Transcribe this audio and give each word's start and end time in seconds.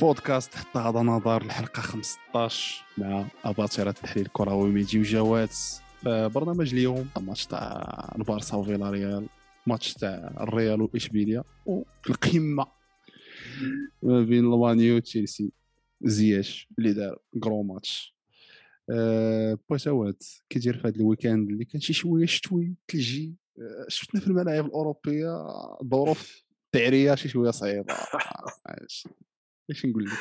بودكاست 0.00 0.54
حتى 0.54 0.78
هذا 0.78 1.00
نظر 1.00 1.42
الحلقة 1.42 1.80
15 1.80 2.84
مع 2.98 3.26
أباطرة 3.44 3.90
التحليل 3.90 4.26
الكروي 4.26 4.70
ميدي 4.70 4.98
وجوات 4.98 5.56
برنامج 6.04 6.74
اليوم 6.74 7.08
ماتش 7.20 7.46
تاع 7.46 8.12
البارسا 8.18 8.56
وفيلاريال 8.56 9.26
ماتش 9.66 9.94
تاع 9.94 10.34
الريال 10.40 10.82
وإشبيليا 10.82 11.44
وفي 11.66 12.10
القمة 12.10 12.66
ما 14.02 14.22
بين 14.22 14.44
المانيو 14.44 14.96
وتشيلسي. 14.96 15.52
زياش 16.02 16.68
اللي 16.78 16.92
دار 16.92 17.18
gros 17.40 17.62
match 17.62 18.14
أه 18.90 19.58
بوشاوات 19.70 20.24
كي 20.48 20.58
داير 20.58 20.78
في 20.78 20.88
هذا 20.88 20.96
ال 20.96 21.03
weekend 21.03 21.50
اللي 21.50 21.64
كان 21.64 21.80
شي 21.80 21.92
شوية 21.92 22.26
شتوي 22.26 22.74
ثلجي 22.92 23.34
أه 23.58 23.86
شفنا 23.88 24.20
في 24.20 24.26
الملاعب 24.26 24.66
الأوروبية 24.66 25.46
ظروف 25.84 26.42
التعريه 26.66 27.14
شي 27.14 27.28
شوية 27.28 27.50
صعيبة. 27.50 27.94
إيش 29.70 29.86
نقول 29.86 30.04
لك؟ 30.04 30.12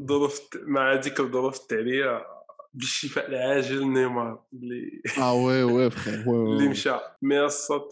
ظروف 0.00 0.48
مع 0.54 0.92
هذيك 0.92 1.20
الظروف 1.20 1.60
التعلية 1.60 2.26
بالشفاء 2.74 3.28
العاجل 3.28 3.92
نيمار 3.92 4.44
اللي 4.52 5.02
آه 5.18 5.34
وي 5.34 5.62
وي 5.62 5.88
بخير 5.88 6.14
اللي 6.14 6.68
مشى. 6.68 6.90
مي 7.22 7.40
الصوت 7.40 7.90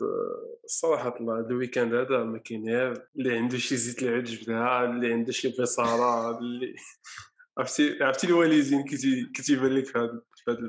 الصراحة 0.64 1.16
الله 1.16 1.38
الويكاند 1.38 1.94
هذا 1.94 2.24
ما 2.24 2.38
كاين 2.38 2.68
غير 2.68 3.08
اللي 3.16 3.36
عنده 3.36 3.58
شي 3.58 3.76
زيت 3.76 4.02
العود 4.02 4.24
جبدها 4.24 4.84
اللي 4.84 5.12
عنده 5.12 5.32
شي 5.32 5.48
بصارة 5.60 6.38
اللي 6.38 6.74
عرفتي 7.58 8.04
عرفتي 8.04 8.26
الواليزين 8.26 8.84
كي 8.84 8.96
لك 9.46 9.86
في 9.86 9.98
هذا 9.98 10.68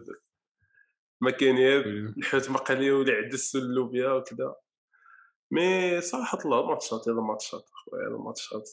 ما 1.22 1.32
كاين 1.32 1.56
غير 1.56 2.14
الحوت 2.18 2.50
مقلي 2.50 2.92
والعدس 2.92 3.56
واللوبيا 3.56 4.10
وكذا. 4.12 4.56
mais 5.52 6.02
صراحة 6.02 6.40
الله 6.46 6.68
ماتشات 6.68 7.08
يلا 7.08 7.22
ماتشات 7.22 7.66
أخويا 7.74 8.04
يلا 8.04 8.18
ماتشات. 8.18 8.70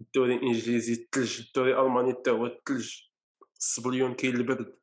الدوري 0.00 0.34
الإنجليزي 0.34 0.92
الثلج 0.92 1.40
الدوري 1.40 1.72
الألماني 1.72 2.12
حتى 2.12 2.30
هو 2.30 2.46
الثلج 2.46 3.00
السبليون 3.58 4.14
كاين 4.14 4.36
البرد 4.36 4.76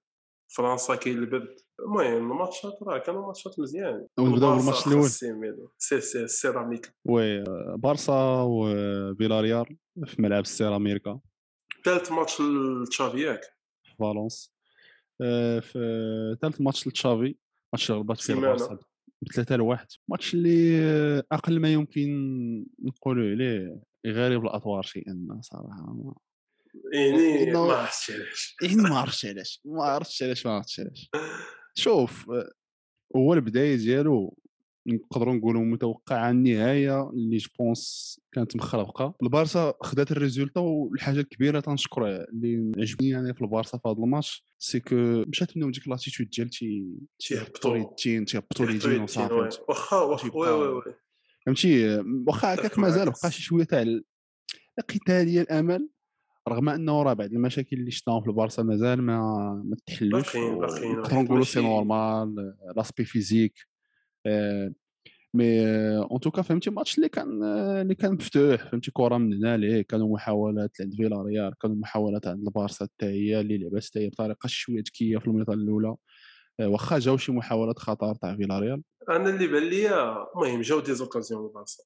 فرنسا 0.48 0.96
كاين 0.96 1.18
البرد 1.18 1.56
المهم 1.80 2.32
الماتشات 2.32 2.84
راه 2.84 2.98
كانوا 2.98 3.28
ماتشات 3.28 3.60
مزيان. 3.60 4.08
ونبداو 4.20 4.56
بالماتش 4.56 4.88
الأول. 4.88 5.10
سي 5.78 6.02
سي 6.02 6.24
السيراميك 6.24 6.96
oui 7.06 7.44
بارسا 7.78 8.42
وفيلاريال 8.42 9.78
في 10.06 10.22
ملعب 10.22 10.42
السيراميكا 10.42 11.20
ثالث 11.86 12.12
ماتش 12.12 12.42
لتشافي 12.42 13.22
ياك. 13.22 13.42
فالونس. 14.00 14.54
آه، 15.22 15.60
في 15.60 16.38
ثالث 16.42 16.62
ماتش 16.62 16.88
لتشافي. 16.88 17.36
ماتش 17.74 17.92
غلبات 17.92 18.22
فيه 18.22 18.34
البارسا. 18.34 18.80
بثلاثة 19.24 19.56
لواحد. 19.56 19.88
ماتش 20.08 20.34
اللي 20.34 20.80
أقل 21.32 21.60
ما 21.60 21.74
يمكن 21.74 22.10
نقولوا 22.84 23.32
عليه 23.32 23.82
غريب 24.08 24.46
الاطوار 24.46 24.82
شيئا 24.84 25.40
صراحة. 25.42 25.94
ما 25.94 26.14
يعني 26.94 27.52
ما 27.52 27.60
عرفتش 27.60 28.12
علاش. 28.12 28.56
يعني 28.62 28.76
ما 28.76 28.98
عرفتش 28.98 29.26
علاش. 29.26 29.62
ما 29.66 29.84
عرفتش 29.84 30.24
علاش 30.24 30.46
ما 30.46 30.52
عرفتش 30.52 30.80
علاش. 30.80 31.10
شوف 31.76 32.32
هو 33.16 33.34
البداية 33.34 33.76
ديالو 33.76 34.38
نقدروا 34.88 35.34
نقولوا 35.34 35.62
متوقعة 35.62 36.32
النهاية 36.32 37.10
اللي 37.10 37.38
je 37.38 37.61
pense 37.61 38.20
كانت 38.32 38.56
مخربقة. 38.56 39.14
البارسا 39.24 39.74
خدات 39.82 40.12
ال 40.12 40.17
résultat 40.17 40.60
والحاجة 40.60 41.20
الكبيرة 41.20 41.60
تنشكر 41.60 42.08
اللي 42.08 42.72
عجبني 42.78 43.10
يعني 43.10 43.34
في 43.34 43.42
البارسا 43.42 43.78
في 43.78 43.88
هذا 43.90 43.98
الماتش 43.98 44.46
c'est 44.60 44.80
que 44.80 44.96
مشات 45.28 45.58
منهم 45.58 45.72
ديك 45.72 45.88
l'attitude 45.88 46.30
ديال 46.30 46.50
تي 46.50 46.86
تيهبطوا 47.20 47.78
يدين 47.78 48.26
تيهبطوا 48.26 48.66
يدين 48.66 49.02
وصافي. 49.02 49.34
واخا 49.70 49.98
واخا 49.98 50.30
oui 50.36 50.50
oui 50.50 50.68
oui. 50.68 50.82
فهمتي؟ 51.46 51.98
واخا 52.28 52.54
هكاك 52.54 52.80
مازال 52.80 53.06
بقى 53.06 53.32
شي 53.32 53.42
شوية 53.42 53.64
تاع 53.64 53.86
القتاليه 54.80 55.42
الأمل 55.42 55.90
رغم 56.50 56.70
أنه 56.70 57.04
راه 57.04 57.14
بعض 57.14 57.30
المشاكل 57.34 57.78
اللي 57.78 57.92
شفناهم 57.92 58.22
في 58.22 58.28
البارسا 58.28 58.64
مازال 58.64 59.02
ما 59.02 59.20
ما 59.66 59.76
تحلوش 59.86 60.36
نقدروا 60.36 61.24
نقولوا 61.24 61.44
c'est 61.44 61.62
normal 61.62 62.54
l'aspect 62.76 63.06
physique 63.06 63.54
mais 65.34 65.68
en 65.98 66.20
tout 66.20 66.32
cas 66.32 66.42
فهمتي 66.42 66.70
ماتش 66.70 66.98
اللي 66.98 67.10
كان 67.10 67.44
اللي 67.44 67.96
كان 67.96 68.14
مفتوح 68.14 68.70
فهمتي 68.70 68.92
كرة 68.92 69.18
من 69.18 69.34
هنا 69.34 69.58
ليه 69.58 69.82
كانوا 69.82 70.14
محاولات 70.14 70.72
عند 70.82 70.94
فيلاريال 70.96 71.54
كانوا 71.62 71.76
محاولات 71.76 72.28
عند 72.28 72.48
البارسا 72.48 72.86
حتى 72.86 73.06
هي 73.06 73.40
اللي 73.40 73.58
لعبات 73.58 73.86
حتى 73.86 74.00
هي 74.00 74.10
بطريقة 74.10 74.48
شوية 74.48 74.80
ذكيه 74.80 75.18
في 75.18 75.28
ال 75.28 75.31
mi-temps 75.31 75.54
الأولى. 75.54 75.96
واخا 76.62 77.00
جاو 77.00 77.18
شي 77.18 77.32
محاولات 77.32 77.80
خطر 77.80 78.16
تاع 78.16 78.36
فيلاريال. 78.36 78.84
أنا 79.10 79.30
اللي 79.30 79.48
بان 79.48 79.64
ليا 79.64 80.28
المهم 80.36 80.62
جاو 80.62 80.80
des 80.80 80.94
occasions 80.94 81.46
البارسا 81.46 81.84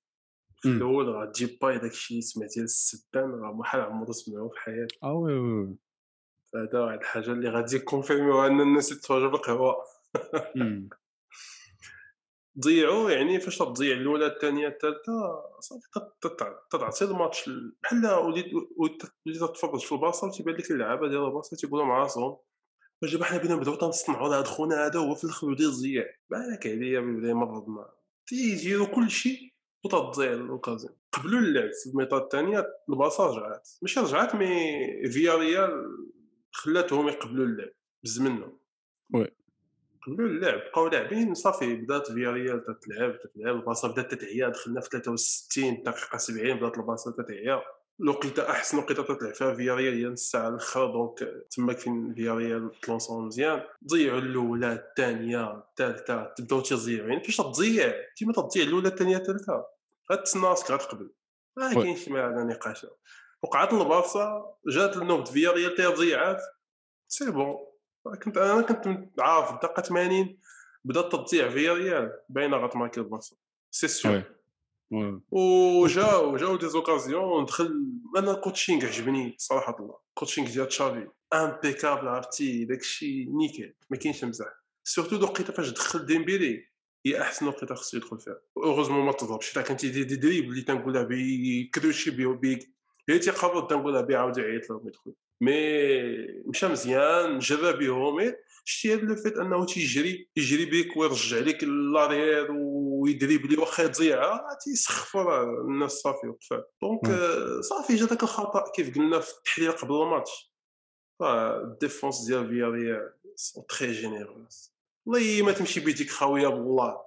في 0.62 0.70
الأول 0.70 1.08
راه 1.08 1.26
تجيب 1.26 1.58
باي 1.62 1.80
داك 1.80 1.92
الشيء 1.92 2.22
سمعتي 2.22 2.54
ديال 2.54 2.64
السبان 2.64 3.30
راه 3.30 3.54
محال 3.54 3.82
عمرو 3.82 4.12
سمعوه 4.12 4.50
في 4.50 4.60
حياته. 4.60 4.96
آه 5.04 5.14
oui 5.14 5.34
oui 5.34 5.76
هذا 6.56 6.80
واحد 6.80 7.00
الحاجة 7.00 7.32
اللي 7.32 7.50
غادي 7.50 7.80
كونفيرميوها 7.80 8.48
أن 8.48 8.62
الناس 8.62 8.92
يتفرجوا 8.92 9.30
بالقهوة. 9.30 9.76
ضيعوا 12.60 13.12
يعني 13.12 13.40
فاش 13.40 13.58
تضيع 13.58 13.98
الأولى 13.98 14.26
الثانية 14.26 14.68
الثالثة 14.68 15.44
صافي 15.60 15.88
تتعطي 16.72 17.06
الماتش 17.06 17.50
بحال 17.84 18.06
وليت 18.08 18.46
وليت 18.78 19.04
تتفرج 19.40 19.80
في 19.80 19.92
البلاصه 19.92 20.28
وتيبان 20.28 20.56
لك 20.56 20.72
اللعابة 20.72 21.08
ديال 21.08 21.26
البلاصه 21.26 21.58
تيقولوا 21.58 21.86
مع 21.86 21.98
راسهم 21.98 22.38
واش 23.02 23.14
دابا 23.14 23.26
حنا 23.26 23.38
بغينا 23.38 23.56
نبداو 23.56 23.76
تنصنعوا 23.76 24.30
لهاد 24.30 24.48
خونا 24.48 24.86
هذا 24.86 25.00
هو 25.00 25.16
في 25.16 25.24
الأخر 25.24 25.54
بدا 25.54 25.64
يضيع 25.64 26.06
بالك 26.30 26.68
عليا 26.68 27.00
بدا 27.00 27.30
يمرضنا 27.30 27.90
تيجيرو 28.28 28.88
كلشي 28.88 29.58
وتضيع 29.86 30.34
ال 30.34 30.41
occasion 30.41 30.96
قبلوا 31.12 31.40
اللعب 31.40 31.70
في 31.84 31.90
ال 31.90 31.93
mi-temps 31.93 32.18
الثانية 32.18 32.66
البلاصه 32.90 33.26
رجعات. 33.26 33.70
ماشي 33.82 34.00
رجعات 34.00 34.36
مي 34.36 34.48
فياريال 35.12 35.86
خلاتهم 36.52 37.08
يقبلوا 37.08 37.46
اللعب 37.46 37.70
بز 38.04 38.22
منهم 38.22 38.50
oui 38.50 38.67
قبلوا 40.08 40.30
اللعب 40.30 40.60
بقاو 40.60 40.88
لاعبين 40.88 41.34
صافي 41.34 41.76
بدات 41.76 42.12
فياريال 42.12 42.64
تتلعب 42.64 43.20
تتلعب 43.20 43.56
البلاصه 43.56 43.92
بدات 43.92 44.12
تتعيا 44.12 44.50
دخلنا 44.50 44.82
في 44.82 44.90
63 44.90 45.84
دقيقة 45.84 46.18
70 46.18 46.58
بدات 46.58 46.78
البلاصه 46.78 47.12
تتعيا. 47.12 47.62
الوقيته 48.02 48.50
أحسن 48.50 48.78
وقيته 48.78 49.04
تطلع 49.04 49.32
فيها 49.32 49.54
فياريال 49.54 49.94
هي 49.94 50.06
نص 50.06 50.32
ساعه 50.32 50.50
الآخر 50.50 50.92
donc 50.92 51.46
تماك 51.52 51.78
فين 51.78 52.14
فياريال 52.14 52.72
تلونسون 52.82 53.26
مزيان. 53.26 53.62
ضيعوا 53.88 54.20
الأولى 54.20 54.74
الثانية 54.74 55.58
الثالثة 55.58 56.34
تبداو 56.38 56.62
تضيعوا 56.62 57.10
يعني 57.10 57.24
فاش 57.24 57.38
تضيع 57.38 57.94
ديما 58.20 58.34
تضيع 58.34 58.64
الأولى 58.64 58.88
الثانية 58.88 59.18
الثالثة. 59.18 59.66
غتسنى 60.12 60.44
راسك 60.44 60.72
غتقبل 60.72 61.10
ما 61.58 61.74
كاينش 61.74 62.10
ما 62.10 62.28
هذا 62.28 62.44
نقاش 62.44 62.86
وقعت 63.44 63.74
البارسا 63.74 64.56
جات 64.68 64.98
النوبه 64.98 65.24
فياريال 65.24 65.76
تاهي 65.76 65.88
ضيعات. 65.88 66.42
c'est 67.08 67.32
bon. 67.32 67.67
كنت 68.16 68.38
أنا 68.38 68.62
كنت 68.62 69.10
عارف 69.20 69.52
الدقه 69.52 69.82
80 69.82 70.38
بدات 70.86 71.12
تضيع 71.12 71.50
فياريال 71.50 72.12
باينه 72.30 72.58
غتماركي 72.58 73.00
البارسا 73.00 73.36
c'est 73.72 73.88
sûr 73.88 74.24
وجاو 75.32 76.38
جاو 76.38 76.56
des 76.56 76.68
occasions 76.70 77.46
دخل 77.46 77.86
أنا 78.18 78.32
ال 78.32 78.38
coaching 78.38 78.86
عجبني 78.86 79.36
صراحة 79.38 79.76
الله. 79.80 79.98
ال 80.10 80.14
coaching 80.14 80.48
ديال 80.48 80.68
تشافي 80.68 81.08
impeccable 81.34 82.08
عرفتي؟ 82.08 82.66
داكشي 82.66 83.26
نيكل 83.26 83.74
ما 83.90 83.98
كاينش 83.98 84.24
مزح 84.24 84.48
surtout 84.84 85.16
الوقيته 85.16 85.54
فاش 85.54 85.70
دخل 85.70 86.06
ديمبيلي 86.06 86.68
هي 87.06 87.22
أحسن 87.22 87.48
وقيته 87.48 87.76
خصو 87.76 87.98
يدخل 87.98 88.20
فيها. 88.20 88.40
heureusement 88.58 89.06
ما 89.06 89.12
تضربش. 89.12 89.58
الا 89.58 89.66
كان 89.66 89.78
تيدير 89.78 90.04
des 90.08 90.16
dribbles 90.16 90.44
اللي 90.50 90.62
تنقولها 90.62 91.08
بكروشي 91.10 92.12
بي 92.12 92.26
بي 92.26 92.74
هي 93.10 93.20
تيقرب 93.20 93.68
تنقولها 93.68 94.02
بي 94.02 94.16
عاود 94.16 94.38
يعيط 94.38 94.70
لهم 94.70 94.88
يدخل 94.88 95.14
mais 95.42 95.54
مشى 96.46 96.68
مزيان 96.68 97.40
جرى 97.40 97.74
بهم 97.74 98.34
شتي 98.66 98.94
هذا 98.94 99.02
le 99.02 99.16
fait 99.16 99.38
أنه 99.38 99.66
تيجري 99.66 100.30
يجري 100.38 100.66
بيك 100.66 100.98
ويرجع 100.98 101.38
لك 101.38 101.64
l'arrière 101.64 102.48
ويدريبلي 102.52 103.58
واخا 103.58 103.88
تضيعها 103.88 104.58
تيسخف 104.64 105.18
الناس 105.18 105.92
صافي 105.92 106.28
وقفات 106.28 106.74
donc 106.82 107.20
صافي 107.62 107.96
جا 107.96 108.06
داك 108.06 108.24
الخطأ 108.24 108.72
كيف 108.76 108.96
قلنا 108.96 109.20
في 109.20 109.32
التحليل 109.38 109.72
قبل 109.72 109.94
الماتش. 109.94 110.54
ال 111.22 111.35
défense 111.35 112.26
ديال 112.28 112.50
فياريال 112.50 113.14
sont 113.36 113.66
très 113.70 113.92
généreux 113.92 114.74
والله 115.06 115.46
ما 115.46 115.52
تمشي 115.52 115.80
بيديك 115.80 116.10
خاوية 116.10 116.48
بالله. 116.48 116.98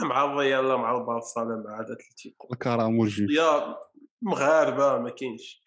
مع 0.00 0.24
الريال 0.24 0.64
مع 0.64 0.98
البارسا 0.98 1.40
مع 1.40 1.80
أتلتيكو. 1.80 2.48
الكرام 2.52 2.98
والجود 2.98 3.30
يا 3.30 3.76
مغاربة 4.22 4.98
ما 4.98 5.10
كاينش. 5.10 5.63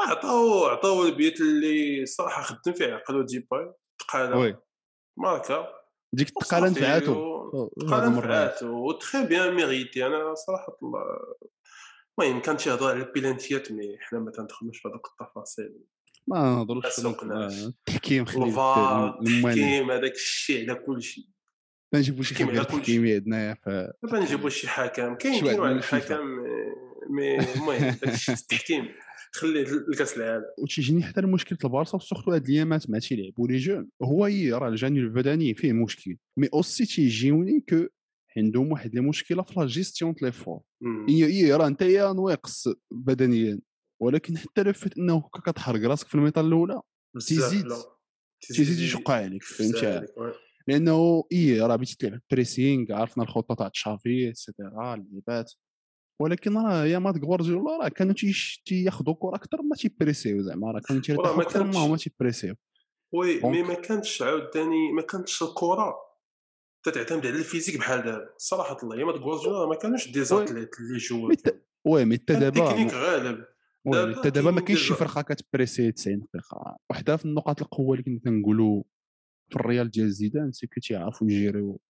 عطاو 0.00 0.64
عطاو 0.64 1.06
البيت 1.06 1.40
اللي 1.40 2.06
صراحة 2.06 2.42
خدم 2.42 2.72
فيه 2.72 2.94
عقلو 2.94 3.22
ديباي 3.22 3.72
تقالة 3.98 4.38
oui. 4.38 4.56
ماركا 5.16 5.68
ديك 6.12 6.28
التقالة 6.28 6.70
نفعاتو. 6.70 7.70
تقالة 7.80 8.18
نفعاتو 8.18 8.92
très 8.92 9.26
bien 9.26 9.54
mérité 9.54 10.06
أنا 10.06 10.34
صراحة 10.34 10.78
المهم 12.18 12.40
كان 12.40 12.56
تيهضر 12.56 12.90
على 12.90 13.02
البيلانتيات 13.02 13.72
mais 13.72 13.98
حنا 14.00 14.20
ما 14.20 14.30
تندخلوش 14.30 14.78
في 14.78 14.88
هذوك 14.88 15.06
التفاصيل. 15.06 15.74
ما 16.26 16.38
نهضروش 16.38 16.86
في 16.86 16.90
التحكيم 17.66 18.24
خلي 18.24 18.44
التحكيم 19.20 19.90
هذاك 19.90 20.12
الشيء 20.12 20.70
على 20.70 20.74
كل 20.74 21.02
شيء. 21.02 21.24
نجيبو 21.94 22.22
شي 22.22 22.34
خبير 22.34 22.62
تحكيمي 22.62 23.16
شي 24.50 24.68
حكم. 24.68 25.14
كاين 25.14 25.40
كاين 25.40 25.60
واحد 25.60 25.76
الحكم 25.76 26.26
mais 27.10 27.38
المهم 27.54 27.96
التحكيم 28.28 28.88
خليه 29.34 29.64
لكاس 29.88 30.16
العالم 30.16 30.44
وتيجيني 30.58 31.02
حتى 31.02 31.20
المشكل 31.20 31.56
البارسا 31.64 31.98
surtout 31.98 32.30
هاد 32.32 32.44
الايامات 32.44 32.90
مع 32.90 32.98
تيلعبوا 32.98 33.48
les 33.48 33.56
jeunes 33.56 33.88
هو 34.02 34.24
هي 34.24 34.52
راه 34.52 34.68
الجانب 34.68 34.96
البدني 34.96 35.54
فيه 35.54 35.72
مشكل. 35.72 36.16
mais 36.36 36.48
aussi 36.54 36.86
تيجيوني 36.86 37.60
que 37.68 37.86
عندهم 38.36 38.72
واحد 38.72 38.96
المشكلة 38.96 39.42
في 39.42 39.60
la 39.60 39.66
gestion 39.66 40.14
l'effort 40.22 40.60
هي 41.08 41.24
هي 41.24 41.52
راه 41.52 41.66
أنت 41.66 41.82
يا 41.82 42.12
ناقص 42.12 42.68
بدنيا. 42.90 43.60
ولكن 44.00 44.38
حتى 44.38 44.62
لو 44.62 44.72
فات 44.72 44.98
إنه 44.98 45.28
كتحرق 45.46 45.80
راسك 45.80 46.08
في 46.08 46.14
ال 46.14 46.17
mi-temps 46.17 46.40
الأولى 46.40 46.80
تيزيد. 47.26 47.68
تيزيد 48.40 48.78
يشقى 48.78 49.14
عليك 49.14 49.42
فهمتي؟ 49.42 50.06
لأنه 50.68 51.24
اي 51.32 51.60
راه 51.60 51.76
بغيتي 51.76 51.96
تلعب 51.96 52.20
pressing 52.30 52.92
عرفنا 52.92 53.24
الخطه 53.24 53.54
تاع 53.54 53.68
تشافي 53.68 54.28
et 54.28 54.44
cetera 54.44 54.94
اللعيبات. 54.94 55.52
ولكن 56.20 56.56
راه 56.56 56.84
يامات 56.84 57.24
غوارديولا 57.24 57.78
راه 57.82 57.88
كانوا 57.88 58.14
تياخذوا 58.66 59.14
كرة 59.14 59.34
أكثر 59.34 59.62
ما 59.62 59.76
تيبريسيو 59.76 60.42
زعما 60.42 60.70
راه 60.70 60.80
كانوا 60.80 61.02
تيرتاحوا 61.02 61.42
أكثر 61.42 61.64
ما 61.64 61.78
هما 61.78 61.96
تيبريسيو. 61.96 62.54
oui 63.12 63.40
mais 63.40 63.62
ما 63.62 63.74
كانتش 63.74 64.22
عاوتاني 64.22 64.92
ما 64.92 65.02
كانتش 65.02 65.42
الكرة 65.42 65.94
تتعتمد 66.82 67.26
على 67.26 67.36
ال 67.36 67.41
physique 67.41 67.78
بحال 67.78 68.02
دابا 68.02 68.34
صراحة 68.38 68.76
الله 68.82 68.96
يامات 68.96 69.14
غوارديولا 69.14 69.66
ما 69.68 69.74
كانوش 69.74 70.08
des 70.08 70.24
athlètes 70.24 70.70
اللي 70.80 70.98
جوا 70.98 71.32
oui 71.84 72.04
mais 72.04 72.16
حتى 72.16 72.34
دابا 72.34 72.70
التكنيك 72.70 72.92
غالب. 72.92 73.44
حتى 74.18 74.30
دابا 74.30 74.50
ما 74.50 74.60
كاينش 74.60 74.88
شي 74.88 74.94
فرقة 74.94 75.22
كتبريسي 75.22 75.92
90 75.92 76.18
دقيقة. 76.18 76.76
وحدة 76.90 77.16
في 77.16 77.24
النقاط 77.24 77.62
القوة 77.62 77.92
اللي 77.92 78.04
كنا 78.04 78.20
كنقولوا 78.24 78.82
في 79.48 79.56
الريال 79.56 79.90
ديال 79.90 80.12
زيدان 80.12 80.52
c'est 80.52 80.66
que 80.66 80.80
تيعرفوا 80.80 81.26
يجيريو 81.30 81.80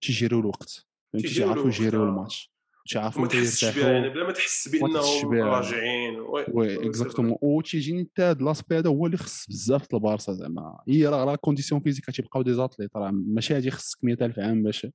تيجيريو 0.00 0.40
الوقت. 0.40 0.86
تيعرفوا 1.18 1.66
يجيريو 1.66 2.04
الماتش. 2.04 2.52
تيعرفوا 2.90 3.22
ما 3.22 3.28
تحسش 3.28 3.78
بها 3.78 3.92
يعني 3.92 4.08
بلا 4.08 4.26
ما 4.26 4.32
تحس 4.32 4.68
بأنهم 4.68 5.32
راجعين. 5.32 6.20
oui 6.48 6.86
exactement 6.86 7.36
وتيجيني 7.42 8.04
حتى 8.04 8.22
هذا 8.22 8.44
l'aspect 8.44 8.78
هذا 8.78 8.90
هو 8.90 9.06
اللي 9.06 9.16
خص 9.16 9.46
بزاف 9.48 9.94
البارسا 9.94 10.32
زعما. 10.32 10.82
هي 10.88 11.06
راه 11.06 11.24
راه 11.24 11.36
condition 11.36 11.80
physique 11.80 12.10
تيبقاو 12.10 12.42
des 12.42 12.54
athlètes 12.54 12.96
راه 12.96 13.10
ماشي 13.10 13.56
هادي 13.56 13.70
خصك 13.70 14.04
100000 14.04 14.38
عام 14.38 14.62
باش 14.62 14.86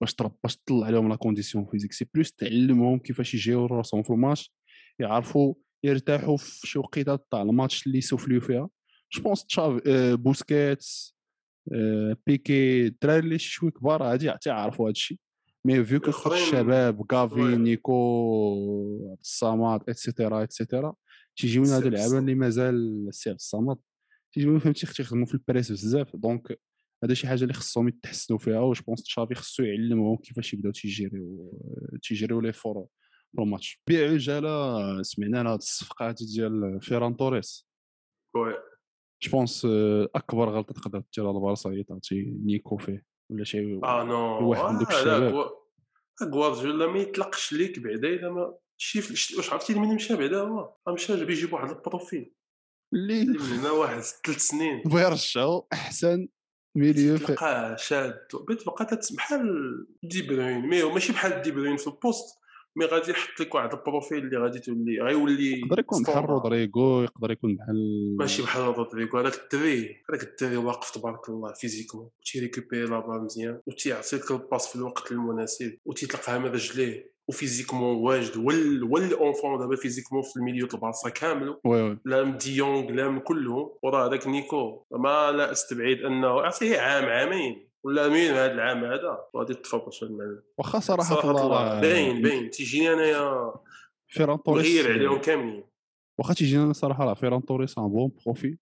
باش 0.00 0.14
ترب 0.14 0.36
باش 0.42 0.56
تطلع 0.56 0.86
عليهم 0.86 1.08
la 1.08 1.16
condition 1.16 1.66
physique 1.66 1.92
c'est 1.92 2.06
plus 2.14 2.32
تعلمهم 2.32 2.98
كيفاش 2.98 3.34
يجيريو 3.34 3.66
راسهم 3.66 4.02
في 4.02 4.10
الماتش 4.10 4.52
يعرفوا 4.98 5.54
يرتاحوا 5.84 6.36
في 6.36 6.66
شي 6.66 6.78
وقيته 6.78 7.18
تاع 7.30 7.42
الماتش 7.42 7.86
اللي 7.86 7.98
يسوفليو 7.98 8.40
فيها. 8.40 8.68
je 9.12 9.22
pense 9.22 9.44
تشاف 9.46 9.82
بوسكيتس 10.14 11.16
بيكي 12.26 12.86
الدراري 12.86 13.18
اللي 13.18 13.38
شوي 13.38 13.70
كبار 13.70 14.02
غادي 14.02 14.32
تيعرفوا 14.40 14.86
هذا 14.86 14.92
الشيء 14.92 15.18
mais 15.66 15.84
vu 15.84 16.00
que 16.00 16.32
الشباب 16.32 17.06
غافي 17.06 17.56
نيكو 17.56 19.16
الصمد 19.20 19.80
et 19.88 20.01
cetera 20.01 20.42
et 20.42 20.55
cetera 20.55 20.94
تيجيونا 21.36 21.76
هادو 21.76 21.88
اللعابه 21.88 22.18
اللي 22.18 22.34
مازال 22.34 23.08
السي 23.08 23.30
الصمد 23.30 23.78
تيجيونا 24.32 24.58
فهمتي 24.58 24.86
تيخدموا 24.86 25.26
في 25.26 25.34
البريس 25.34 25.72
بزاف 25.72 26.16
donc 26.16 26.60
هذا 27.04 27.14
شي 27.14 27.26
حاجة 27.26 27.42
اللي 27.42 27.54
خصهم 27.54 27.88
يتحسنوا 27.88 28.38
فيها 28.38 28.60
je 28.60 28.82
pense 28.82 29.02
تشافي 29.02 29.34
خصو 29.34 29.62
يعلمهم 29.62 30.16
كيفاش 30.16 30.54
يبداو 30.54 30.72
تيجيريو 30.72 31.52
تيجيريو 32.02 32.40
l'effort 32.40 32.86
الماتش 33.38 33.82
بعجاله 33.88 35.02
سمعنا 35.02 35.38
على 35.38 35.48
هذه 35.48 35.56
الصفقه 35.56 36.14
ديال 36.34 36.80
فيران 36.80 37.16
توريس. 37.16 37.68
oui 38.36 38.54
je 39.22 39.30
pense 39.30 39.66
أكبر 40.14 40.50
غلطة 40.50 40.74
تقدر 40.74 41.02
ديرها 41.16 41.30
البارسا 41.30 41.70
هي 41.70 41.82
تعطي 41.82 42.22
نيكو 42.22 42.76
فيه. 42.76 43.13
ولا 43.30 43.44
شي 43.44 43.80
آه 43.84 44.04
non. 44.04 44.48
واحد 44.50 44.72
من 44.72 44.78
دوك 44.78 44.90
الشباب؟ 44.90 45.50
غوارديولا 46.22 46.86
ما 46.86 46.98
يطلقش 46.98 47.52
ليك 47.52 47.78
بعدا 47.78 48.08
إلا 48.08 48.30
ما 48.30 48.54
شي 48.76 48.98
واش 49.36 49.52
عرفتي 49.52 49.74
من 49.74 49.94
مشى 49.94 50.16
بعدا 50.16 50.40
هو؟ 50.40 50.76
مشى 50.88 51.24
بيجيب 51.24 51.52
واحد 51.52 51.70
ال 51.70 51.78
profil. 51.78 52.34
اللي 52.94 53.24
من 53.24 53.40
هنا 53.40 53.70
واحد 53.70 54.00
ثلاث 54.00 54.38
سنين. 54.38 54.82
بغا 54.82 55.02
يرجعو 55.02 55.68
أحسن 55.72 56.28
milieu 56.76 57.18
تلقاه 57.18 57.76
شاد. 57.76 58.18
بقى 58.66 59.00
بحال 59.16 59.46
دي 60.02 60.22
بروين 60.22 60.60
mais 60.68 60.82
ماشي 60.82 61.12
بحال 61.12 61.42
دي 61.42 61.50
بروين 61.50 61.76
في 61.76 61.86
ال 61.86 61.94
poste. 61.94 62.43
mais 62.76 62.86
غادي 62.86 63.10
يحط 63.10 63.40
لك 63.40 63.54
واحد 63.54 63.72
ال 63.72 63.79
profil 63.79 64.18
اللي 64.18 64.38
غادي 64.38 64.58
تولي 64.58 65.00
غيولي 65.00 65.60
يقدر 65.60 65.78
يكون 65.78 66.02
بحال 66.02 66.24
رودريغو 66.24 67.02
يقدر 67.02 67.30
يكون 67.30 67.56
بحال 67.56 68.16
ماشي 68.18 68.42
بحال 68.42 68.62
رودريغو 68.62 69.18
هذاك 69.18 69.34
الدري 69.34 70.02
هذاك 70.10 70.22
الدري 70.22 70.56
واقف 70.56 70.90
تبارك 70.90 71.28
الله 71.28 71.52
physiquement 71.52 72.08
تي 72.32 72.42
récupérer 72.42 72.86
la 72.86 73.00
balle 73.00 73.24
مزيان 73.24 73.60
وتيعطيك 73.66 74.30
ال 74.30 74.36
passe 74.36 74.68
في 74.68 74.76
الوقت 74.76 75.12
المناسب 75.12 75.78
وتيطلقها 75.84 76.38
من 76.38 76.46
رجليه 76.46 77.14
و 77.28 77.33
physiquement 77.33 77.96
واجد 77.96 78.36
وال 78.36 78.84
والاونفون 78.84 79.58
دابا 79.58 79.76
physiquement 79.76 80.22
في 80.22 80.36
ال 80.36 80.41
milieu 80.41 80.68
البارسا 80.74 81.08
كامل. 81.08 81.56
لا 82.04 82.22
ديونغ 82.22 82.90
لا 82.90 83.18
كلهم. 83.18 83.70
وراه 83.82 84.08
هذاك 84.08 84.26
نيكو 84.26 84.86
ما 84.92 85.32
لا 85.32 85.52
أستبعد 85.52 85.96
أنه 85.96 86.28
عرفتي 86.28 86.76
عام 86.76 87.04
عامين. 87.04 87.68
ولا 87.84 88.08
مين 88.08 88.30
هذا 88.30 88.52
العام 88.52 88.84
هذا؟ 88.84 89.18
غادي 89.36 89.54
تفرج 89.54 90.04
المعلم 90.04 90.42
واخا 90.58 90.80
صراحة, 90.80 91.14
صراحة 91.14 91.30
الله. 91.30 91.80
باين 91.80 92.22
باين. 92.22 92.50
تيجيني 92.50 92.92
أنايا 92.92 93.54
فيران 94.08 94.42
توريس. 94.42 94.66
غير 94.66 94.92
عليهم 94.92 95.20
كاملين. 95.20 95.64
واخا 96.18 96.34
تيجيني 96.34 96.64
أنا 96.64 96.72
صراحة 96.72 97.04
راه 97.04 97.14
فيران 97.14 97.44
توريس 97.44 97.78
un 97.78 97.88
bon 97.88 98.12
profil 98.24 98.58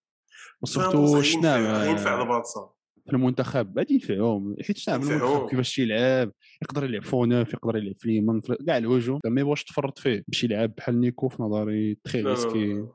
و 0.61 0.69
surtout 0.69 1.21
شنا 1.21 1.85
ينفع 1.85 2.21
البارسا. 2.21 2.72
في 3.05 3.13
المنتخب 3.13 3.77
غادي 3.77 3.93
ينفعهم 3.93 4.55
حيت 4.61 4.77
شنو 4.77 4.95
المنتخب؟ 4.95 5.49
كيفاش 5.49 5.75
تيلعب 5.75 6.31
يقدر 6.61 6.83
يلعب 6.83 7.03
faux 7.03 7.28
neuf 7.28 7.53
يقدر 7.53 7.77
يلعب 7.77 7.95
في 7.95 8.05
اليمين 8.05 8.41
كاع 8.41 8.77
الهجوم. 8.77 9.19
ما 9.25 9.41
يبغاش 9.41 9.63
تفرط 9.63 9.99
فيه. 9.99 10.23
باش 10.27 10.43
يلعب 10.43 10.75
بحال 10.75 10.99
نيكو 10.99 11.27
في 11.27 11.43
نظري 11.43 11.95
très 12.03 12.21
risqué 12.21 12.85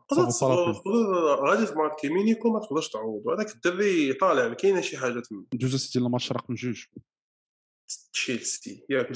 غادي 1.48 1.66
تماركي 1.66 2.08
mais 2.08 2.24
نيكو 2.24 2.52
ما 2.52 2.60
تقدرش 2.60 2.88
تعوض. 2.88 3.28
هذاك 3.28 3.54
الدري 3.54 4.12
طالع 4.12 4.54
كاينة 4.54 4.80
شي 4.80 4.96
حاجة 4.96 5.20
تما 5.20 5.44
جوج 5.54 5.76
سيتي 5.76 5.98
الماتش 5.98 6.32
رقم 6.32 6.54
جوج. 6.54 6.84
تشيلسي. 8.12 8.86
ياك 8.90 9.08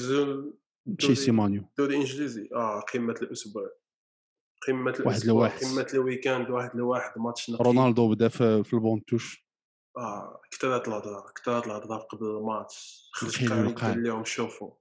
تشيلسي 0.97 1.31
مانيو. 1.31 1.63
دوري 1.77 1.95
إنجليزي. 1.95 2.49
آه 2.55 2.79
قمة 2.93 3.15
الأسبوع. 3.21 3.69
قمة 4.67 4.91
الأسبوع 4.91 5.05
واحد 5.05 5.25
لواحد. 5.25 5.65
قمة 5.65 5.87
ال 5.93 5.99
week-end 5.99 6.49
واحد 6.49 6.75
لواحد. 6.75 7.19
ماتش 7.21 7.49
رونالدو 7.49 8.09
بدأ 8.09 8.27
في 8.27 8.73
ال 8.73 8.78
banc 8.78 8.98
de 8.98 9.07
touche. 9.07 9.42
آه 9.97 10.41
كثرت 10.51 10.87
الهضرة 10.87 11.31
كثرت 11.35 11.67
الهضرة 11.67 11.97
قبل 11.97 12.25
الماتش 12.25 13.09
خرج 13.13 13.79
قال 13.79 14.03
لهم 14.03 14.25
شوفوا 14.25 14.71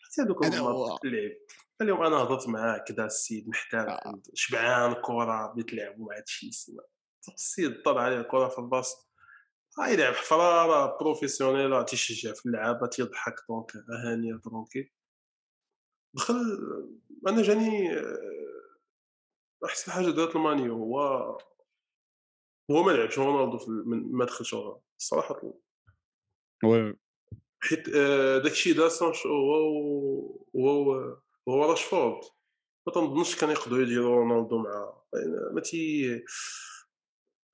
حتى 0.00 0.22
هذوك 0.22 0.44
اللعب 0.44 1.32
قال 1.80 1.88
لهم 1.88 2.02
أنا 2.02 2.16
هضرت 2.16 2.48
معاه 2.48 2.78
كذا 2.78 3.04
السيد 3.04 3.48
محتاج 3.48 3.88
آه. 3.88 4.20
شبعان 4.34 4.94
كرة 4.94 5.52
بغيت 5.52 5.74
نلعبوا 5.74 6.08
مع 6.08 6.20
تشيلسي 6.20 6.76
السيد 7.34 7.82
طلع 7.82 8.02
عليه 8.02 8.20
الكرة 8.20 8.48
في 8.48 8.58
الراس 8.58 9.06
يلعب 9.88 10.14
حفرة 10.14 10.96
بروفيسيونيل 10.96 11.84
تيشجع 11.84 12.32
في 12.32 12.46
اللعابه 12.46 12.86
تيضحك 12.86 13.34
دونك 13.48 13.72
هانيه 14.04 14.40
ترونكي 14.44 14.92
دخل 16.14 16.34
أنا 17.28 17.42
جاني 17.42 17.98
آه، 17.98 18.36
أحسن 19.64 19.92
حاجة 19.92 20.10
دارت 20.10 20.36
المانيو 20.36 20.74
هو 20.74 21.38
هو 22.70 22.82
ما 22.82 22.90
لعبش 22.90 23.18
رونالدو 23.18 23.58
في 23.58 23.70
من 23.70 24.12
ما 24.12 24.24
دخلش 24.24 24.54
رونالدو 24.54 24.80
الصراحة 25.00 25.52
وي. 26.64 26.96
حيت 27.60 27.88
آه، 27.88 28.38
داك 28.38 28.52
الشيء 28.52 28.76
دار 28.76 28.88
سانشو 28.88 29.28
هو 29.28 30.40
هو 30.56 30.94
هو 31.48 31.70
راشفورد. 31.70 32.20
ما 32.86 32.92
تنظنش 32.92 33.36
كان 33.36 33.50
يقدروا 33.50 33.82
يديروا 33.82 34.16
رونالدو 34.16 34.58
مع 34.58 34.92
ما 35.52 35.60
تي 35.60 36.14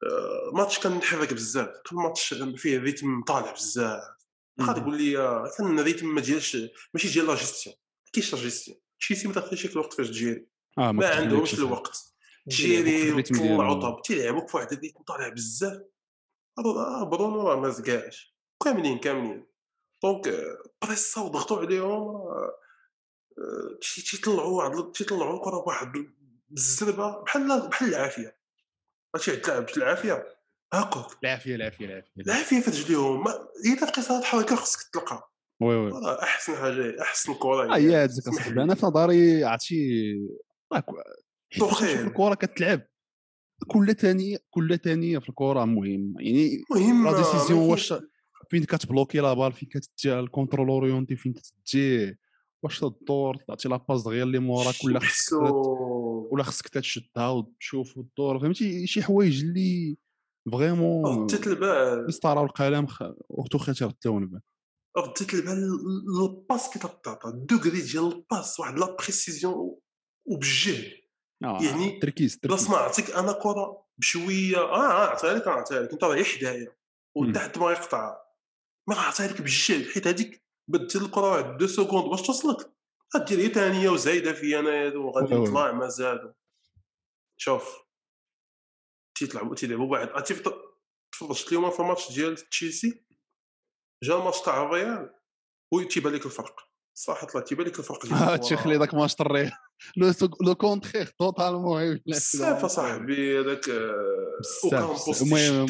آه، 0.05 0.51
ماتش 0.55 0.79
كان 0.79 0.93
محرك 0.93 1.33
بزاف. 1.35 1.69
كل 1.91 1.97
ماتش 1.97 2.35
فيه 2.57 2.79
rythme 2.79 3.23
طالع 3.23 3.53
بزاف. 3.53 4.03
غادي 4.61 4.81
تقول 4.81 5.03
لي 5.03 5.13
كان 5.59 5.79
ال 5.79 5.84
rythme 5.84 6.15
ما 6.15 6.21
ديالش 6.21 6.57
ماشي 6.95 7.09
ديال 7.13 7.27
لا 7.27 7.35
جيستيون 7.35 7.77
كاينش 8.13 8.35
لا 8.35 8.41
جيستيون 8.41 8.79
تشيلسي 9.01 9.29
ما 9.29 9.35
داخلش 9.35 9.67
الوقت 9.67 9.93
فاش 9.93 10.09
ت 10.09 10.14
gérer. 10.14 10.47
آه 10.79 10.93
ما 10.93 11.09
عندهمش 11.15 11.55
الوقت. 11.55 12.12
ت 12.47 12.58
gérer 12.58 13.13
وتطلعوا 13.13 13.81
طاب 13.81 14.03
تيلعبوك 14.03 14.49
في 14.49 14.57
واحد 14.57 14.73
ال 14.73 14.77
rythme 14.77 15.03
طالع 15.03 15.29
بزاف. 15.29 15.83
آه 16.59 17.05
برونو 17.05 17.49
راه 17.49 17.57
ما 17.57 17.69
زكاش. 17.69 18.37
كاملين 18.65 18.99
كاملين. 18.99 19.47
donc 20.03 20.35
بريسا 20.83 21.21
وضغطوا 21.21 21.59
عليهم 21.59 22.25
تيطلعوا 24.11 24.63
واحد 24.63 24.93
تيطلعوا 24.93 25.37
الكره 25.37 25.61
بواحد 25.61 25.93
بالزربة 26.49 27.23
بحال 27.23 27.69
بحال 27.69 27.89
العافية. 27.89 28.39
عرفتي 29.15 29.37
تلعب 29.37 29.67
بالعافيه 29.67 30.27
هاكوك. 30.75 31.19
العافية 31.25 31.55
العافية 31.55 31.87
العافية. 31.87 32.11
العافية 32.27 32.61
في 32.61 32.71
رجليهم 32.71 33.29
اذا 33.67 33.87
بقيت 33.87 34.11
هاد 34.11 34.21
الحركه 34.21 34.57
خصك 34.57 34.91
تلقى. 34.93 35.33
oui 35.61 35.77
oui. 35.77 35.93
أحسن 36.23 36.57
حاجة 36.57 37.03
أحسن 37.03 37.35
كره 37.35 37.77
هي 37.77 37.97
هذيك 37.97 38.29
اصاحبي 38.29 38.63
أنا 38.63 38.75
في 38.75 38.87
نظري 38.87 39.45
عرفتي 39.45 40.15
شوف 41.53 41.83
الكره 41.83 42.35
كتلعب 42.35 42.83
كل 43.67 43.95
ثانية 43.95 44.39
كل 44.51 44.79
ثانية 44.79 45.19
في 45.19 45.29
الكره 45.29 45.65
مهم 45.65 46.15
يعني 46.21 46.65
مهم 46.71 47.05
لا 47.05 47.17
ديسيزيون 47.17 47.71
واش 47.71 47.95
فين 48.51 48.65
كتبلوكي 48.65 49.19
لا 49.19 49.35
بال 49.35 49.53
فين 49.53 49.69
كتدي 49.69 50.19
الكونترول 50.19 50.69
اورينتي 50.69 51.17
فين 51.17 51.35
تديه 51.35 52.19
واش 52.63 52.85
الدور 52.85 53.37
تعطي 53.37 53.69
لا 53.69 53.77
باس 53.77 54.03
دغيا 54.03 54.23
اللي 54.23 54.39
موراك 54.39 54.85
ولا 54.85 55.01
خصك 55.01 55.33
ولا 56.33 56.43
خصك 56.43 56.69
تشدها 56.69 57.29
وتشوف 57.29 57.99
الدور 57.99 58.41
فهمتي 58.41 58.87
شي 58.87 59.03
حوايج 59.03 59.45
اللي 59.45 59.97
فريمون 60.53 61.23
رديت 61.23 61.47
البال 61.47 62.07
مسطره 62.07 62.41
والقلم 62.41 62.87
خ... 62.87 63.03
وتوخي 63.29 63.73
تيردو 63.73 64.19
البال 64.19 64.41
رديت 64.99 65.35
البال 65.35 65.79
الباس 66.25 66.71
كي 66.71 66.79
تعطى 66.79 67.29
الدوغري 67.29 67.81
ديال 67.81 68.13
الباس 68.13 68.61
واحد 68.61 68.79
لا 68.79 68.97
بريسيزيون 68.97 69.77
وبالجهد 70.27 70.85
آه، 70.85 71.02
يعني 71.43 71.99
تركيز 72.01 72.37
بلاص 72.37 72.61
تركيز 72.61 72.71
ما 72.71 72.77
عطيك 72.77 73.11
أنا 73.11 73.33
كرة 73.33 73.87
بشوية 73.99 74.59
آه 74.59 75.11
عطيها 75.11 75.33
لك 75.35 75.49
عطيها 75.49 75.81
لك. 75.81 75.93
أنت 75.93 76.05
راهي 76.05 76.25
حدايا 76.25 76.77
وتحت 77.17 77.59
ما 77.59 77.73
يقطع. 77.73 78.23
ما 78.89 78.97
عطيها 78.97 79.27
لك 79.27 79.43
بالجهد 79.43 79.91
حيت 79.91 80.07
هذيك 80.07 80.45
بدي 80.69 80.99
الكرة 80.99 81.31
واحد 81.33 81.57
دو 81.57 81.67
سكوند 81.67 82.11
باش 82.11 82.23
توصلك. 82.23 82.73
غدير 83.17 83.39
هي 83.39 83.49
ثانية 83.49 83.89
وزايدة 83.89 84.33
فيا 84.33 84.61
أنا 84.61 84.97
وغادي. 84.99 85.35
نطلع 85.35 85.73
ما 85.73 85.89
زادوا 85.89 86.33
شوف. 87.41 87.83
تيتلعبوا 89.19 89.55
تيلعبوا 89.55 89.93
واحد 89.93 90.09
عرفتي 90.09 90.35
فت- 90.35 90.55
تفرجت 91.13 91.49
اليوم 91.49 91.71
في 91.71 91.81
الماتش 91.81 92.13
ديال 92.13 92.37
تشيلسي؟ 92.37 93.05
جا 94.05 94.15
الماتش 94.15 94.41
تاع 94.41 94.63
الريال 94.63 95.15
وتيبان 95.75 96.13
لك 96.13 96.27
الفرق. 96.27 96.72
صراحة 96.95 97.27
طلع 97.27 97.41
تيبان 97.43 97.67
لك 97.67 97.79
الفرق 97.79 98.07
ديال. 98.07 98.41
تيخلي 98.41 98.79
داك 98.79 98.95
ماتش 98.95 99.15
طريه 99.15 99.53
لو 99.97 100.13
لو 100.47 100.55
كونتخيغ 100.55 101.09
توتالمون 101.19 102.01
بزاف 102.07 102.65
اصاحبي 102.65 103.41
هذاك 103.41 103.69
اوكامبوس. 104.65 105.23
المهم- 105.23 105.67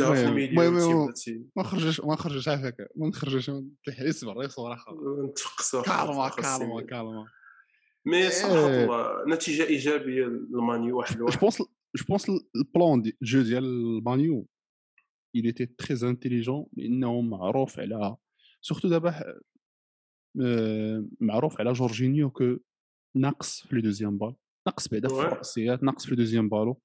المهم- 0.58 1.44
ما 1.56 1.62
خرجش 1.62 2.00
ما 2.00 2.16
خرجش 2.16 2.48
عافاك 2.48 2.76
ما 2.96 3.08
نخرجش 3.08 3.50
تحس 3.86 4.24
بالريق 4.24 4.50
صراحة 4.50 4.94
نتفقسوا 5.30 5.82
كالما 5.82 6.28
كالما 6.28 6.80
كالما 6.82 7.26
مي 8.06 8.30
صراحة. 8.30 8.66
الله 8.84 9.34
نتيجة 9.34 9.62
إيجابية 9.64 10.24
للمانيو 10.24 10.98
واحد 10.98 11.16
جو 11.16 11.20
لواحد 11.24 11.38
بونس 11.40 11.58
جو 11.96 12.04
بونس 12.08 12.26
البلان 12.56 13.12
جو 13.22 13.42
ديال 13.42 13.64
المانيو 13.64 14.46
il 15.38 15.46
était 15.46 15.68
très 15.82 16.02
intelligent 16.02 16.66
لأنه 16.76 17.20
معروف 17.20 17.78
على 17.80 18.16
سورتو 18.60 18.88
دابا 18.88 19.14
معروف 21.20 21.60
على 21.60 21.72
جورجينيو 21.72 22.30
كو 22.30 22.56
ناقص 23.16 23.66
في 23.66 23.74
لو 23.74 23.80
دوزيام 23.80 24.18
بال 24.18 24.34
ناقص 24.66 24.88
بعدا 24.88 25.08
في. 25.08 25.14
الرأسيات 25.14 25.82
ناقص 25.82 26.04
في 26.04 26.10
لو 26.10 26.16
دوزيام 26.16 26.48
بالو 26.48 26.80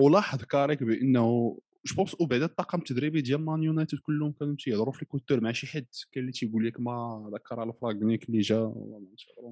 ولاحظ 0.00 0.42
كاريك 0.44 0.82
بإنه 0.82 1.58
جو 1.86 1.96
بونس 1.96 2.16
وبعدا 2.20 2.44
الطاقم 2.44 2.78
التدريبي 2.78 3.20
ديال 3.20 3.44
مان 3.44 3.62
يونايتد 3.62 3.98
كلهم 3.98 4.32
كانوا 4.32 4.56
تيهضروا 4.58 4.92
في 4.92 5.02
الكوتور 5.02 5.40
مع 5.40 5.52
شي 5.52 5.66
حد 5.66 5.86
كاين 6.12 6.22
اللي 6.24 6.32
تيقول 6.32 6.66
لك 6.66 6.80
ما 6.80 7.30
ذكر 7.34 7.60
على 7.60 7.72
فراغنيك 7.72 8.28
اللي 8.28 8.40
جا 8.40 8.58
والله 8.58 8.98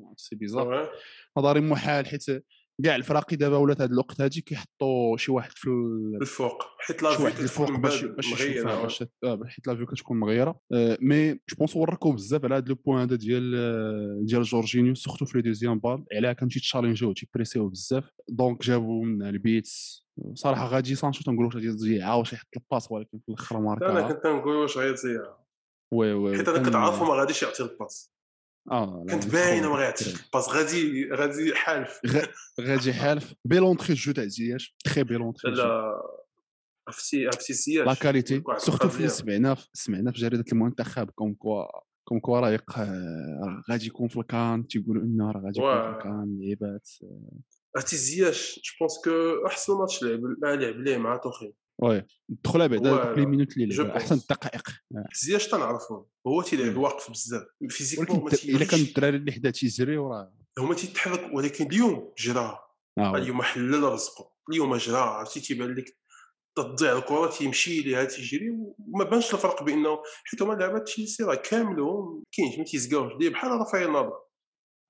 ما 0.01 0.09
عرفتش 0.09 0.23
سي 0.29 0.37
بيزار. 0.37 0.91
نظري 1.39 1.61
محال 1.61 2.07
حيت 2.07 2.45
كاع 2.83 2.97
الفراقي 2.97 3.37
دابا 3.37 3.57
ولات 3.57 3.81
هذا 3.81 3.93
الوقت 3.93 4.21
هادي 4.21 4.41
كيحطوا 4.41 5.17
شي 5.17 5.33
واحد 5.33 5.51
في 5.55 5.67
ال- 5.71 6.19
الفوق. 6.21 6.63
حيت 6.79 7.03
لا 7.03 7.11
شي 7.11 7.17
في 7.17 7.23
واحد 7.23 7.39
الفوق 7.39 7.71
باش 7.71 8.05
باش 8.05 8.33
مغيرة، 8.33 8.51
يشوفها 8.51 8.79
ouais. 8.79 8.83
باش 8.83 9.05
آه، 9.25 9.41
حيت 9.47 9.67
لا 9.67 9.77
فيو 9.77 9.87
كتكون 9.87 10.21
مغيرة. 10.21 10.61
آه، 10.73 10.99
مي 11.01 11.33
جو 11.33 11.57
بونس 11.59 11.77
وركو 11.77 12.13
بزاف 12.13 12.45
على 12.45 12.55
هذا 12.55 12.65
لو 12.69 12.75
بوان 12.75 12.99
هذا 13.01 13.17
ديال 13.17 13.55
آه، 13.57 14.21
ديال 14.27 14.43
جورجينيو 14.43 14.95
سورتو 14.95 15.25
في 15.25 15.39
لو 15.39 15.43
دوزيام 15.45 15.79
بال 15.79 16.05
علاه 16.13 16.33
كانوا 16.33 16.51
تيتشالنجيو 16.53 17.13
تيبريسيو 17.13 17.69
بزاف. 17.69 18.05
دونك 18.29 18.63
جابوا 18.63 19.05
من 19.05 19.23
البيتس 19.27 20.05
صراحة 20.35 20.67
غادي 20.67 20.95
سانشو 20.95 21.25
تنقولوا 21.25 21.47
واش 21.47 21.55
غادي 21.57 21.67
يضيع 21.67 22.15
واش 22.15 22.33
يحط 22.33 22.47
الباس 22.57 22.93
ولكن 22.93 23.19
في 23.19 23.29
الأخر 23.29 23.57
أنا 23.57 23.65
ماركا 23.65 24.13
كنت 24.13 24.27
نقول 24.27 24.57
واش 24.57 24.79
غيضيع 24.79 25.23
وي 25.93 26.13
وي 26.13 26.37
حيت 26.37 26.49
أنا 26.49 26.57
كان- 26.57 26.67
كنت 26.67 26.75
عارفو 26.75 27.05
ما 27.05 27.15
غاديش 27.15 27.43
يعطي 27.43 27.63
الباس 27.63 28.14
آه 28.71 29.05
كانت 29.09 29.27
باينه 29.27 29.71
ما. 29.71 29.77
غيعطيش 29.77 30.25
الباس 30.25 30.49
غادي 30.49 31.11
غادي 31.13 31.55
حالف. 31.55 32.01
غادي 32.61 32.93
حالف. 32.93 33.35
بيلونتري 33.45 33.95
جو 33.95 34.13
تاع 34.13 34.25
زياش 34.27 34.77
تري 34.85 35.05
بيلونتري 35.05 35.53
لا 35.53 36.03
عرفتي 36.89 37.27
عرفتي 37.27 37.53
زياش 37.53 37.87
لا 37.87 37.95
كاليتي 37.95 38.43
سورتو 38.57 38.89
في. 38.89 39.09
سمعنا 39.09 39.57
سمعنا 39.73 40.13
في 40.13 40.19
جريدة 40.19 40.45
المنتخب 40.53 41.11
كوم 41.11 41.35
كوا 41.35 41.65
كوم 42.09 42.19
كوا 42.21 42.41
رايق 42.41 42.79
آه، 42.79 43.63
غادي 43.71 43.87
يكون 43.87 44.09
في 44.09 44.17
الكان. 44.17 44.67
تيقولوا 44.67 45.03
انه 45.03 45.31
راه 45.31 45.43
غادي 45.47 45.61
يكون 45.61 45.93
في. 45.93 45.97
الكان 45.99 46.39
لعيبات 46.41 46.89
عرفتي 47.77 47.97
زياش 47.97 48.61
je 48.65 48.73
pense 48.81 49.01
que 49.05 49.47
أحسن 49.47 49.73
ماتش 49.73 50.03
لعب 50.03 50.21
لعب 50.43 50.77
ليه 50.77 50.97
مع 50.97 51.17
توخيل. 51.17 51.53
oui 51.83 52.07
دخلها 52.29 52.67
بعدا. 52.67 52.91
دوك 52.91 53.19
les 53.19 53.27
minutes 53.27 53.57
اللي 53.57 53.77
لعبها 53.77 53.97
أحسن. 53.97 54.15
الدقائق 54.15 54.69
آه. 54.97 55.09
زياش 55.25 55.49
تنعرفو 55.49 56.05
هو 56.27 56.43
تيلعب. 56.43 56.77
واقف 56.77 57.11
بزاف 57.11 57.43
physiquement 57.69 58.25
ما 58.25 58.31
إلا 58.45 58.65
كان 58.65 58.81
الدراري 58.81 59.17
اللي 59.17 59.33
حدا 59.33 59.51
تيجريو 59.51 60.09
راه 60.09 60.33
هما 60.59 60.75
تيتحرك 60.75 61.31
ولكن 61.35 61.67
اليوم 61.67 62.13
جرى 62.19 62.59
آه، 62.99 63.17
اليوم 63.17 63.43
حلل 63.43 63.83
رزقه 63.83 64.31
اليوم 64.51 64.77
جرى 64.77 64.97
عرفتي 64.97 65.41
تيبان 65.41 65.75
لك 65.75 65.97
تضيع 66.57 66.99
الكرة 66.99 67.31
تيمشي 67.31 67.81
ليها 67.81 68.05
تيجري 68.05 68.51
وما 68.51 69.05
بانش 69.05 69.35
الفرق 69.35 69.63
بأنه 69.63 69.99
حيت 70.25 70.43
هما 70.43 70.55
لعبات 70.55 70.83
تشيلسي 70.83 71.23
راه 71.23 71.35
كاملهم 71.35 72.25
كاينش 72.33 72.59
ما 72.59 72.65
تيزقاوش 72.65 73.13
ليه 73.21 73.31
بحال 73.31 73.51
رافائيل 73.51 73.91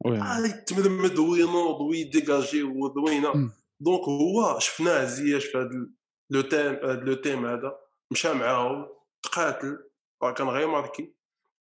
وي. 0.05 0.19
آه، 0.19 0.47
يتمرمد 0.47 1.19
وينوض 1.19 1.81
ويديكاجي 1.81 2.63
وذوينة 2.63 3.33
مم. 3.35 3.53
دونك 3.81 4.01
هو 4.01 4.59
شفناه 4.59 5.05
زياش 5.05 5.45
في 5.45 5.59
هذا 5.59 5.91
لو 6.31 6.41
تيم 6.41 6.75
هذا 6.75 7.01
لو 7.01 7.15
تيم 7.15 7.47
هذا 7.47 7.79
مشى 8.11 8.33
معاهم 8.33 8.89
تقاتل 9.23 9.79
راه 10.23 10.33
كان 10.33 10.49
غير 10.49 10.67
ماركي. 10.67 11.15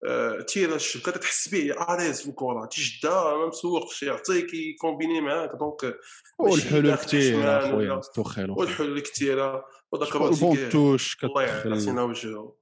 آه، 0.06 0.40
تير 0.40 0.74
الشبكه 0.74 1.10
تحس 1.12 1.48
به 1.48 1.94
اليز 1.94 2.22
في 2.22 2.28
الكره 2.28 2.66
تيشدها 2.66 3.36
ما 3.36 3.46
مسوقش 3.46 4.02
يعطيك 4.02 4.54
يكومبيني 4.54 5.20
معاك. 5.20 5.50
دونك 5.50 5.98
والحلول 6.38 6.82
داخل 6.82 7.06
كثير 7.06 7.32
شمال 7.32 7.46
اخويا 7.46 8.00
توخيل 8.14 8.50
والحلول 8.50 9.00
كثيره 9.00 9.64
وذاك 9.92 10.16
روديغير 10.16 10.96
الله 11.24 11.42
يعطينا 11.42 12.02
وجهه. 12.02 12.56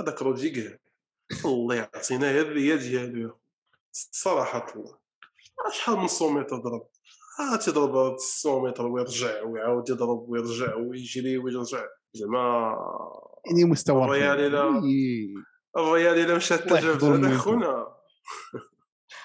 هذاك 0.00 0.22
روديغير 0.22 0.80
الله 1.44 1.74
يعطينا 1.74 2.30
هي 2.30 2.40
الريه 2.40 2.74
ديالو 2.74 3.38
صراحة 3.92 4.66
الله 4.76 4.98
شحال 5.72 5.96
من 5.96 6.08
سوميتر 6.08 6.56
ضرب 6.56 6.88
آه 7.40 7.56
تيضرب 7.56 8.14
السوميتر 8.14 8.86
ويرجع 8.86 9.42
ويعاود 9.42 9.90
يضرب 9.90 10.28
ويرجع 10.28 10.74
ويجري 10.74 11.38
ويرجع 11.38 11.86
زعما 12.14 12.76
يعني 13.46 13.64
مستوى 13.64 14.04
الريال 14.04 14.54
إي. 14.84 15.34
الريال 15.76 16.40
تجاوز 16.40 16.52
يحفظهم 16.52 17.24
هذا. 17.24 17.38
خونا. 17.38 17.86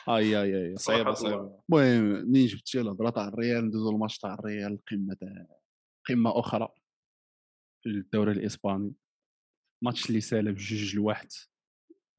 آي 0.10 0.42
آي 0.42 0.68
آي 0.68 0.78
صعيبة 0.78 1.14
صعيبة. 1.14 1.60
المهم 1.70 2.04
منين 2.04 2.48
جبتي 2.48 2.82
الهضره 2.82 3.10
تاع 3.10 3.28
الريال 3.28 3.66
ندوزو 3.66 3.90
الماتش 3.90 4.18
تاع 4.18 4.34
الريال 4.34 4.80
قمة 4.92 5.18
قمة 6.10 6.40
أخرى 6.40 6.68
في 7.84 7.90
الدوري 7.90 8.32
الإسباني. 8.32 8.94
ماتش 9.84 10.10
اللي 10.10 10.22
سالب 10.22 10.56
جوج 10.56 10.96
لواحد. 10.96 11.28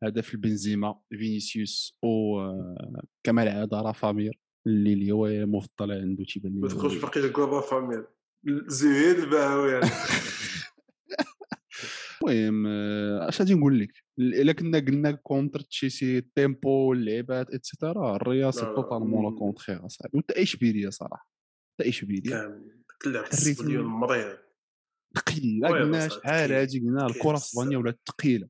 هدف 0.04 0.34
البنزيما 0.34 1.00
فينيسيوس 1.10 1.98
و 2.02 2.40
آه، 2.40 3.02
كما 3.26 3.42
العاده 3.42 3.80
رافامير 3.80 4.41
اللي 4.66 5.12
هو 5.12 5.28
مفضل 5.46 5.92
عنده 5.92 6.24
تيبان 6.24 6.60
ما 6.60 6.68
تدخلش 6.68 6.94
هو- 6.94 7.00
باقي 7.00 7.28
تقول 7.28 7.48
رافاميل 7.48 8.04
زهيد 8.66 9.18
الباوي 9.18 9.80
المهم 12.22 12.66
آه، 12.66 13.28
اش 13.28 13.40
غادي 13.40 13.54
نقول 13.54 13.80
لك 13.80 13.92
إلا 14.18 14.52
كنا 14.52 14.78
قلنا 14.78 15.10
كونتر 15.12 15.60
تشيلسي 15.60 16.18
التيمبو 16.18 16.92
اللعيبات 16.92 17.50
اتسيتيرا 17.50 18.16
الريال 18.16 18.54
سي 18.54 18.60
لا، 18.60 18.74
توتالمون 18.74 19.32
لا. 19.32 19.38
كونتخيغ 19.38 19.86
اصاحبي 19.86 20.18
وتا 20.18 20.42
اشبيليه 20.42 20.88
صراحة 20.88 21.28
تا 21.80 21.88
اشبيليه 21.88 22.60
ال 23.06 23.16
rythme. 23.16 23.82
مريض 23.84 24.36
ثقيله 25.16 25.68
قلنا 25.68 26.08
شحال. 26.08 26.52
هادي 26.52 26.80
قلنا 26.80 27.06
الكرة 27.06 27.36
في. 27.36 27.44
اسبانيا 27.44 27.78
ولات 27.78 28.00
ثقيله 28.08 28.48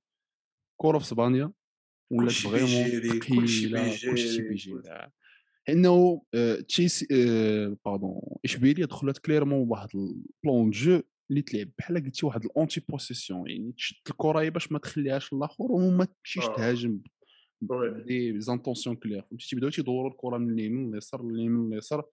الكره 0.73 0.99
في 0.99 1.05
اسبانيا 1.05 1.53
ولات 2.13 2.33
vraiment 2.33 2.69
ثقيله. 2.89 3.19
كلشي 4.11 4.43
بيجي 4.43 4.73
إنه 5.69 6.23
آه، 6.35 6.55
تشيلسي 6.61 7.07
آه، 7.13 7.77
pardon 7.85 8.21
إشبيلية 8.45 8.85
دخلت 8.85 9.19
clairement 9.19 9.65
بواحد 9.65 9.89
ال 9.95 10.10
plan 10.10 10.71
de 10.71 10.83
jeu 10.83 11.01
اللي 11.31 11.43
تلعب 11.43 11.69
بحال 11.79 11.97
قلتي 12.05 12.27
واحد 12.27 12.45
ال 12.45 12.52
anti 12.52 12.81
possession 12.89 13.51
يعني 13.51 13.73
تشد 13.73 13.97
الكرة 14.11 14.49
باش 14.49 14.73
ما 14.73 14.79
تخليهاش 14.79 15.33
للاخر 15.33 15.65
وما 15.73 16.05
تمشيش 16.05 16.45
آه. 16.45 16.57
تهاجم. 16.57 17.01
des 18.07 18.41
intentions 18.41 18.97
claires 18.97 19.23
فهمتي 19.23 19.47
تيبداو 19.49 19.71
تيدوروا 19.71 20.11
الكرة 20.11 20.39
من 20.39 20.51
اليمين 20.55 20.91
لليسار 20.91 21.23
من 21.23 21.35
اليمين 21.35 21.71
لليسار 21.71 22.05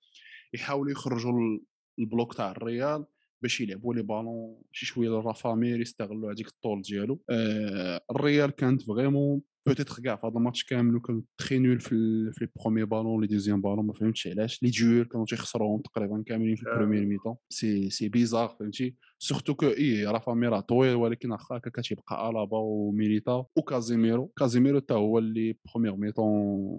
يحاولوا 0.53 0.91
يخرجوا 0.91 1.31
ال- 1.31 1.61
ال 1.99 2.06
bloc 2.06 2.33
تاع 2.33 2.51
الريال 2.51 3.05
باش 3.43 3.61
يلعبوا 3.61 3.93
les 3.93 4.01
ballons 4.03 4.61
شي 4.71 4.85
شوية 4.85 5.09
لرافامير 5.09 5.81
يستغلوا 5.81 6.31
هذيك 6.33 6.47
الطول 6.47 6.81
ديالو 6.81 7.21
آه 7.29 8.01
الريال 8.11 8.51
كانت 8.51 8.81
vraiment 8.81 9.41
peut-être 9.69 10.03
كاع 10.03 10.15
في 10.15 10.27
هذا 10.27 10.37
الماتش 10.37 10.63
كامل 10.63 10.99
كان 10.99 11.23
très 11.37 11.59
nulle 11.59 11.79
في 11.79 11.89
في 12.31 12.45
les 12.45 12.51
premiers 12.63 12.85
ballons 12.85 13.21
les 13.21 13.27
deuxièmes 13.27 13.61
ballons 13.61 13.85
ما 13.85 13.93
فهمتش 13.93 14.27
علاش 14.27 14.63
les 14.63 14.69
duels 14.69 15.05
كانوا 15.05 15.25
تيخسروهم 15.25 15.81
تقريبا 15.81 16.23
كاملين 16.25 16.55
في. 16.55 16.69
ال 16.69 16.73
première 16.73 17.05
mi-temps 17.05 17.35
c'est 17.49 17.89
c'est 17.89 18.09
bizarre 18.09 18.47
فهمتي 18.47 18.95
surtout 19.19 19.53
que 19.55 19.65
اي 19.65 20.05
رافا 20.05 20.31
راه 20.31 20.59
طويل 20.59 20.95
ولكن 20.95 21.31
واخا 21.31 21.57
هكا 21.57 21.69
كتبقى 21.69 22.29
الابا 22.29 22.57
وميليتا 22.57 23.45
وكازيميرو 23.55 24.27
كازيميرو 24.27 24.79
حتى 24.79 24.93
هو 24.93 25.17
اللي 25.17 25.57
première 25.65 25.95
mi-temps 25.95 26.69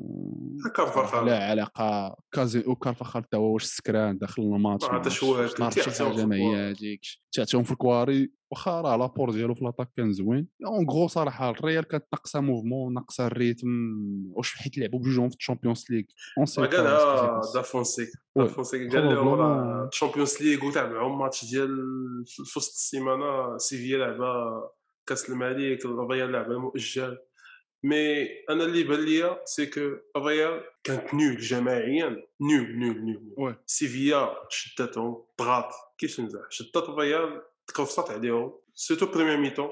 كارفاخال. 0.77 1.27
لا 1.27 1.45
علاقة. 1.45 2.17
كازي 2.33 2.59
وكارفاخال 2.67 3.23
حتى 3.23 3.37
هو 3.37 3.55
واش 3.55 3.65
سكران 3.65 4.19
داخل 4.19 4.43
الماتش 4.43 4.85
ما 4.85 4.91
عطاش 4.91 5.25
عرفتش، 5.25 5.75
شي 5.75 5.81
تيعطيهم 5.81 5.93
في 5.93 6.05
حاجة 6.05 6.27
ما 6.27 6.37
هي. 6.37 6.71
هذيك 6.71 7.01
تعطيهم 7.33 7.63
في 7.63 7.73
الكواري؟ 7.73 8.40
واخا 8.51 8.81
راه 8.81 8.97
l'apport 8.97 9.31
ديالو 9.31 9.55
في 9.55 9.65
l'attaque 9.65 9.89
كان 9.97 10.13
زوين 10.13 10.49
en 10.67 10.91
gros 10.91 11.09
صراحة 11.09 11.51
الريال 11.51 11.85
كانت 11.85 12.05
ناقصة 12.13 12.41
mouvement 12.41 12.95
ناقصة 12.95 13.27
ال 13.27 13.33
rythme 13.33 13.69
واش 14.33 14.55
حيت 14.55 14.79
لعبوا 14.79 14.99
بجوجهم 14.99 15.29
في 15.29 15.37
الشامبيونز 15.37 15.85
ليغ 15.91 16.03
on 16.39 16.47
sait 16.47 16.61
قالها 16.67 17.41
دا 17.55 17.63
فونسيكا 17.63 18.13
دا 18.37 18.43
oui. 18.43 18.49
فونسيكا 18.49 18.93
قال 19.01 19.15
لهم 19.15 19.15
probablement. 19.37 19.41
راه 19.41 19.89
تشامبيونز 19.93 20.43
ليغ 20.43 20.65
وتاع 20.65 20.87
معهم 20.87 21.19
ماتش 21.19 21.45
ديال 21.51 21.77
في 22.27 22.43
وسط 22.43 22.73
السيمانة 22.73 23.59
سيفيا 23.59 23.99
لعبه 23.99 24.63
كاس 25.07 25.31
الملك 25.31 25.85
الريال 25.85 26.33
لعبه 26.33 26.59
مؤجل 26.59 27.19
mais 27.85 28.27
أنا 28.51 28.65
اللي 28.65 28.83
بان 28.85 29.01
ليا 29.01 29.41
c'est 29.45 29.67
que 29.67 29.81
الريال 30.17 30.61
كانت 30.85 31.15
nulle 31.15 31.37
جماعيا 31.37 32.09
nulle 32.41 32.79
nulle 32.79 33.23
nulle. 33.39 33.57
سيفيا 33.67 34.29
شدتهم 34.51 35.23
ضغط 35.39 35.69
كيفاش 35.99 36.21
نمزح 36.21 36.41
شدت 36.51 36.77
الريال 36.77 37.43
تكرفصات 37.71 38.11
عليهم 38.11 38.53
surtout 38.75 39.07
première 39.07 39.37
mi-temps 39.37 39.69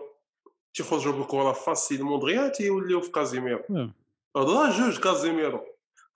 تيخرجوا 0.74 1.12
بالكره 1.12 1.52
facilement 1.52 2.20
دغيا 2.20 2.48
تيوليو 2.48 3.00
في 3.00 3.10
كازيميرو 3.10 3.62
oui. 3.70 3.92
هضره 4.36 4.78
جوج 4.78 4.98
كازيميرو 4.98 5.60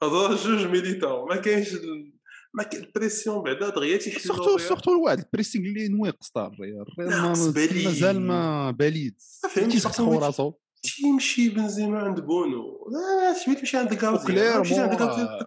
هضره 0.02 0.34
جوج 0.34 0.66
ميليتاو 0.66 1.26
ما 1.26 1.36
كاينش 1.36 1.68
ما 2.54 2.62
كاين 2.62 2.84
ال 2.84 2.91
pression 2.91 3.42
بعدا 3.42 3.68
دغيا 3.68 3.96
تيحلوا 3.96 4.36
سورتو. 4.36 4.58
سورتو 4.58 5.02
واحد 5.04 5.18
ال 5.18 5.23
pressing 5.23 5.66
اللي 5.66 5.88
نواقص 5.88 6.30
تاع 6.30 6.46
الريال. 6.46 6.84
مازال 7.84 8.20
ما 8.20 8.70
باليد 8.70 9.14
تيسخسخو 9.54 10.18
راسو 10.18 10.52
تيمشي 10.82 11.48
بنزيما 11.48 11.98
عند 11.98 12.20
بونو 12.20 12.88
لا 12.92 13.54
تمشي 13.54 13.76
عند 13.76 13.92
وكليرمون 13.92 14.62
تمشي 14.62 14.80
عند 14.80 15.46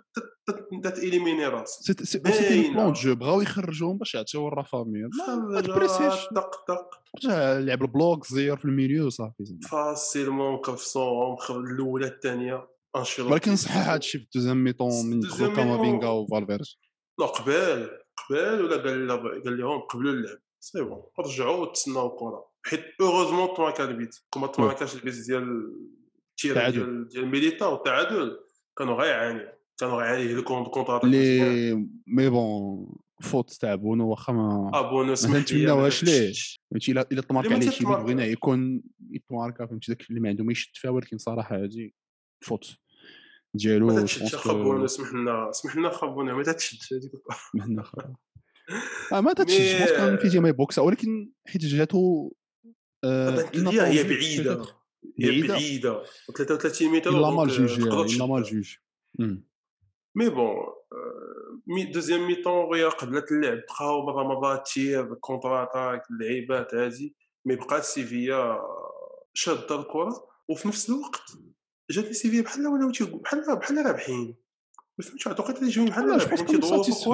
تاليميني 0.83 1.47
راسك 1.47 1.81
سيت- 1.81 2.03
سي- 2.03 2.31
سيتي. 2.31 2.73
بلون 2.73 2.93
جو 2.93 3.15
بغاو 3.15 3.41
يخرجوهم 3.41 3.97
باش 3.97 4.15
يعطيو 4.15 4.47
الرافامير. 4.47 5.09
ما 5.49 5.61
تبريسيش. 5.61 6.25
طق 6.35 6.65
طق 6.67 6.89
رجع 7.15 7.53
لعب 7.59 7.81
البلوك 7.81 8.27
زير 8.27 8.57
في 8.57 8.65
الميليو 8.65 9.09
صافي 9.09 9.45
زعما 9.45 9.59
فاسيلمون 9.71 10.57
كرفصوهم 10.57 11.35
خرج 11.35 11.65
الأولى 11.69 12.07
الثانية. 12.07 12.67
انشيلوتي 12.95 13.33
ولكن 13.33 13.55
صح 13.55 13.77
هذا 13.77 13.97
الشيء 13.97 14.21
في 14.21 14.27
الدوزيام 14.27 14.63
ميطون 14.63 15.05
من 15.05 15.19
دخلوا 15.19 15.55
كامافينغا. 15.55 16.09
وفالفيرج 16.09 16.75
لا 17.19 17.25
قبال 17.25 17.89
قبال 18.17 18.65
ولا 18.65 18.77
قال 18.77 19.43
قال 19.43 19.57
لهم 19.57 19.79
قبلوا 19.79 20.11
اللعب. 20.11 20.37
سي 20.59 20.81
بون 20.83 21.03
رجعوا 21.19 21.55
وتسناو 21.55 22.13
الكرة. 22.13 22.45
حيت 22.65 22.81
اوروزمون 23.01 23.47
طوا 23.47 23.71
كان 23.71 23.87
البيت. 23.89 24.15
كما 24.33 24.47
طوا 24.47 24.63
ما 24.65 24.69
وي. 24.69 24.75
كانش 24.75 24.95
البيت 24.95 25.25
ديال 25.25 25.73
التير 26.31 26.55
تعادل. 26.55 26.73
ديال 26.77 27.07
ديال 27.07 27.27
ميليتا 27.27 27.65
والتعادل 27.65 28.39
كانوا 28.77 29.01
غيعانيو. 29.01 29.47
كانوا 29.79 30.01
غيعانيو 30.01 30.29
يهلكوا 30.29 30.63
كونتر 30.63 31.05
لي 31.07 31.73
مي 32.07 32.29
بون 32.29 32.87
فوت 33.21 33.51
تاع 33.53 33.75
بونو 33.75 34.09
واخا 34.09 34.33
ما 34.33 34.71
ابونو 34.73 35.09
ما 35.09 35.15
سمح 35.15 35.51
لي 35.51 35.65
ما 35.65 35.89
ليه. 36.03 36.33
فهمتي 36.71 36.91
الا 36.91 37.07
إلا 37.11 37.21
تمارك 37.21 37.47
ما 37.49 37.55
عليه 37.55 37.69
شي. 37.69 37.83
بغينا 37.85 38.25
يكون 38.25 38.83
يتماركا 39.09 39.65
فهمتي 39.65 39.91
داك 39.91 40.09
اللي 40.09 40.19
ما 40.21 40.29
عنده 40.29 40.43
ما 40.43 40.51
يشد 40.51 40.71
فيها 40.73 40.91
ولكن 40.91 41.17
صراحة 41.17 41.63
هادي 41.63 41.95
فوت 42.41 42.75
ديالو 43.53 43.87
ما 43.87 44.01
تشدش 44.03 44.35
خبونا 44.35 44.87
سمح 44.87 45.13
لنا 45.13 45.51
سمح 45.51 45.75
لنا 45.75 45.89
خبونا 45.89 46.33
ما 46.33 46.43
تشدش 46.43 46.93
هذيك 46.93 47.11
خلاص. 47.83 48.07
آه 49.13 49.21
ما 49.21 49.31
مي- 49.31 49.35
بونس 49.77 49.91
كان 49.91 50.17
في 50.17 50.39
ما 50.39 50.49
ولكن 50.83 51.31
حيت 51.47 51.61
جاتو 51.65 52.31
آه 53.03 53.29
هي 53.53 53.81
هي 53.99 54.03
بعيدة. 54.03 54.65
هي. 55.19 55.41
بعيدة 55.47 56.03
33 56.37 56.87
متر 56.97 57.09
إلا 57.09 57.29
ما 57.29 57.45
دونك 57.45 57.59
الجوج 57.59 57.77
تقدر 57.89 58.05
إلا 58.05 58.25
ما 58.25 58.39
تشدها. 58.39 58.81
مي 60.15 60.29
بون 60.29 60.45
آه، 60.45 61.59
مي 61.67 61.83
دوزيام 61.83 62.27
ميطون 62.27 62.53
وهي 62.53 62.83
قبلت 62.83 63.31
اللعب 63.31 63.57
بقاو 63.57 64.05
مرة 64.05 64.23
مرة 64.23 64.63
تير 64.73 65.13
كونتر 65.13 65.63
اتاك 65.63 66.01
اللعيبات 66.11 66.75
هادي 66.75 67.15
مي 67.45 67.55
بقات 67.55 67.83
سيفيا 67.83 68.59
شاده 69.33 69.79
الكره 69.81 70.27
وفي 70.47 70.67
نفس 70.67 70.89
الوقت 70.89 71.31
جاتني 71.91 72.13
سيفيا 72.13 72.41
بحال 72.41 72.67
ولاو 72.67 72.91
تيقول 72.91 73.21
بحال 73.21 73.59
بحال 73.59 73.85
رابحين 73.85 74.35
ما 74.97 75.05
فهمتش 75.05 75.27
واحد 75.27 75.39
الوقيته 75.39 75.59
اللي 75.59 75.71
جايين 75.71 75.89
بحال 75.89 76.09
رابحين 76.09 76.59
بونس 76.59 77.07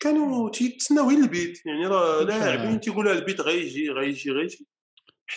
كانوا 0.00 0.50
تيتسناو 0.50 1.08
غير 1.08 1.18
البيت 1.18 1.66
يعني 1.66 1.86
راه. 1.86 2.22
لاعبين 2.22 2.80
تيقولوا 2.80 3.12
البيت 3.12 3.40
غيجي 3.40 3.90
غيجي 3.90 4.30
غيجي 4.30 4.66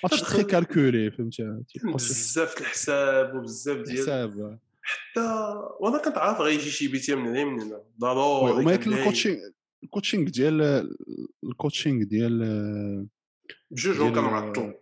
match 0.03 0.21
très 0.21 0.43
calculé 0.43 1.11
فهمتي 1.11 1.59
بزاف 1.83 2.61
الحساب 2.61 3.35
وبزاف 3.35 3.77
ديال 3.77 3.97
حساب 3.97 4.59
حتى 4.83 5.53
وأنا 5.79 5.97
كنت 5.97 6.17
عارف 6.17 6.41
غيجي 6.41 6.69
شي 6.69 6.87
بيتيا 6.87 7.15
من 7.15 7.27
هنا 7.27 7.45
من 7.45 7.61
هنا 7.61 7.83
ضروري 7.99 8.65
باين. 8.65 8.79
الكوتشينغ 8.93 9.37
الكوتشينغ 9.83 10.29
ديال 10.29 10.61
الكوتشينغ 11.43 12.03
ديال 12.03 12.43
آه، 12.43 13.07
بجوجهم 13.71 14.03
ديال- 14.03 14.15
كان 14.15 14.23
معطل 14.23 14.73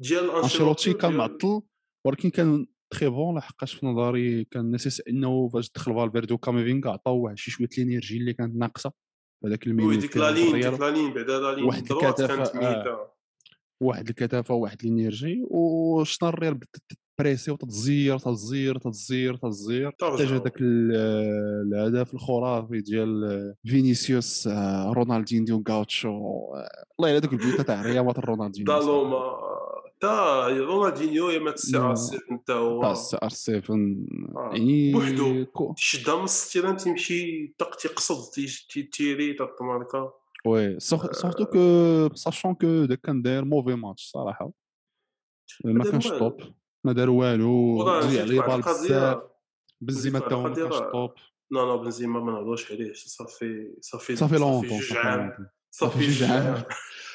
ديال 0.00 0.30
انشيلوتي 0.30 0.92
كان 0.92 1.12
معطل 1.12 1.60
ولكن 2.06 2.30
كان 2.30 2.66
تري 2.90 3.08
بون 3.08 3.38
لحقاش 3.38 3.74
في 3.74 3.86
نظري 3.86 4.44
كان 4.44 4.70
نسيس 4.70 5.02
إنه 5.08 5.48
فاش 5.48 5.70
دخل 5.70 5.94
فالفيردي 5.94 6.34
وكاميفينغا 6.34 6.90
عطاو 6.90 7.16
واحد 7.20 7.38
شي 7.38 7.50
شوية 7.50 7.68
الإنرجي 7.78 8.16
اللي 8.16 8.32
كانت 8.32 8.56
ناقصة 8.56 8.92
هذاك 9.44 9.66
وي 9.66 9.70
المينيو 9.72 10.00
ديك 10.00 10.16
لا 10.16 10.30
لين 10.30 10.52
ديك 10.60 10.80
لا 10.80 10.90
لين 10.90 11.14
بعدا 11.14 11.38
لا 11.40 11.54
لين 11.54 11.64
واحد 11.64 11.86
كانت 11.88 12.20
آه. 12.20 13.14
واحد 13.82 14.08
الكثافه 14.08 14.54
وواحد 14.54 14.84
الإنرجي 14.84 15.42
وشنا 15.50 16.28
الريال 16.28 16.54
بدات 16.54 16.92
تبريسي 17.18 17.50
وتتزير 17.50 18.18
تتزير 18.18 18.78
تتزير 18.78 19.36
تتزير. 19.36 19.90
داك 20.38 20.56
ال- 20.60 20.92
الهدف 21.74 22.14
الخرافي 22.14 22.80
ديال 22.80 23.54
فينيسيوس 23.66 24.46
آه، 24.46 24.92
رونالدينيو 24.92 25.64
غاوتشو 25.68 26.08
آه، 26.08 26.68
الله 26.98 27.08
يلا 27.10 27.18
دوك 27.18 27.32
البيوت 27.32 27.60
تاع 27.60 28.02
مات 28.02 28.18
رونالدينيو 28.18 28.78
دالوما 28.78 29.18
تا 30.00 30.46
رونالدينيو 30.48 31.28
يا 31.30 31.38
مات 31.38 31.58
سي 31.58 31.76
نو. 31.78 31.90
آر 31.90 31.94
7 31.94 32.20
تا 32.46 32.52
هو 32.54 32.92
السي 32.92 33.16
آر 33.22 33.28
7 33.28 33.76
آه. 34.36 34.50
يعني 34.52 34.92
بوحدو. 34.92 35.44
تشدها 35.76 36.16
من 36.16 36.24
الستيران 36.24 36.76
تيمشي 36.76 37.54
طق 37.58 37.76
تيقصد 37.76 38.30
تي- 38.34 38.66
تيتيري 38.70 39.32
تتماركا 39.32 40.12
وي 40.46 40.80
سورتو 40.80 41.44
كو 41.44 42.14
ساشون 42.14 42.54
كو 42.54 42.84
داك 42.84 43.00
كان 43.00 43.22
داير 43.22 43.44
موفي 43.44 43.74
ماتش 43.74 44.10
صراحة 44.12 44.52
ما 45.64 45.84
كانش. 45.84 46.08
توب 46.08 46.36
ما 46.88 46.94
دار 46.94 47.10
والو 47.10 47.98
نسيت 47.98 48.20
عليه 48.20 48.40
بال. 48.40 48.60
بزاف 48.62 49.22
بنزيما 49.80 50.20
حتى 50.20 50.34
هو 50.34 50.42
ما 50.42 50.54
كانش. 50.54 50.74
top 50.92 51.10
لا 51.50 51.60
لا 51.60 51.76
بنزيما 51.76 52.20
ما 52.20 52.32
نهضروش 52.32 52.72
عليه 52.72 52.92
صافي 52.94 53.74
صافي 53.80 54.16
صافي 54.16 54.36
longtemps 54.38 54.80
صافي 55.70 56.06
جوج 56.06 56.22
عام 56.22 56.62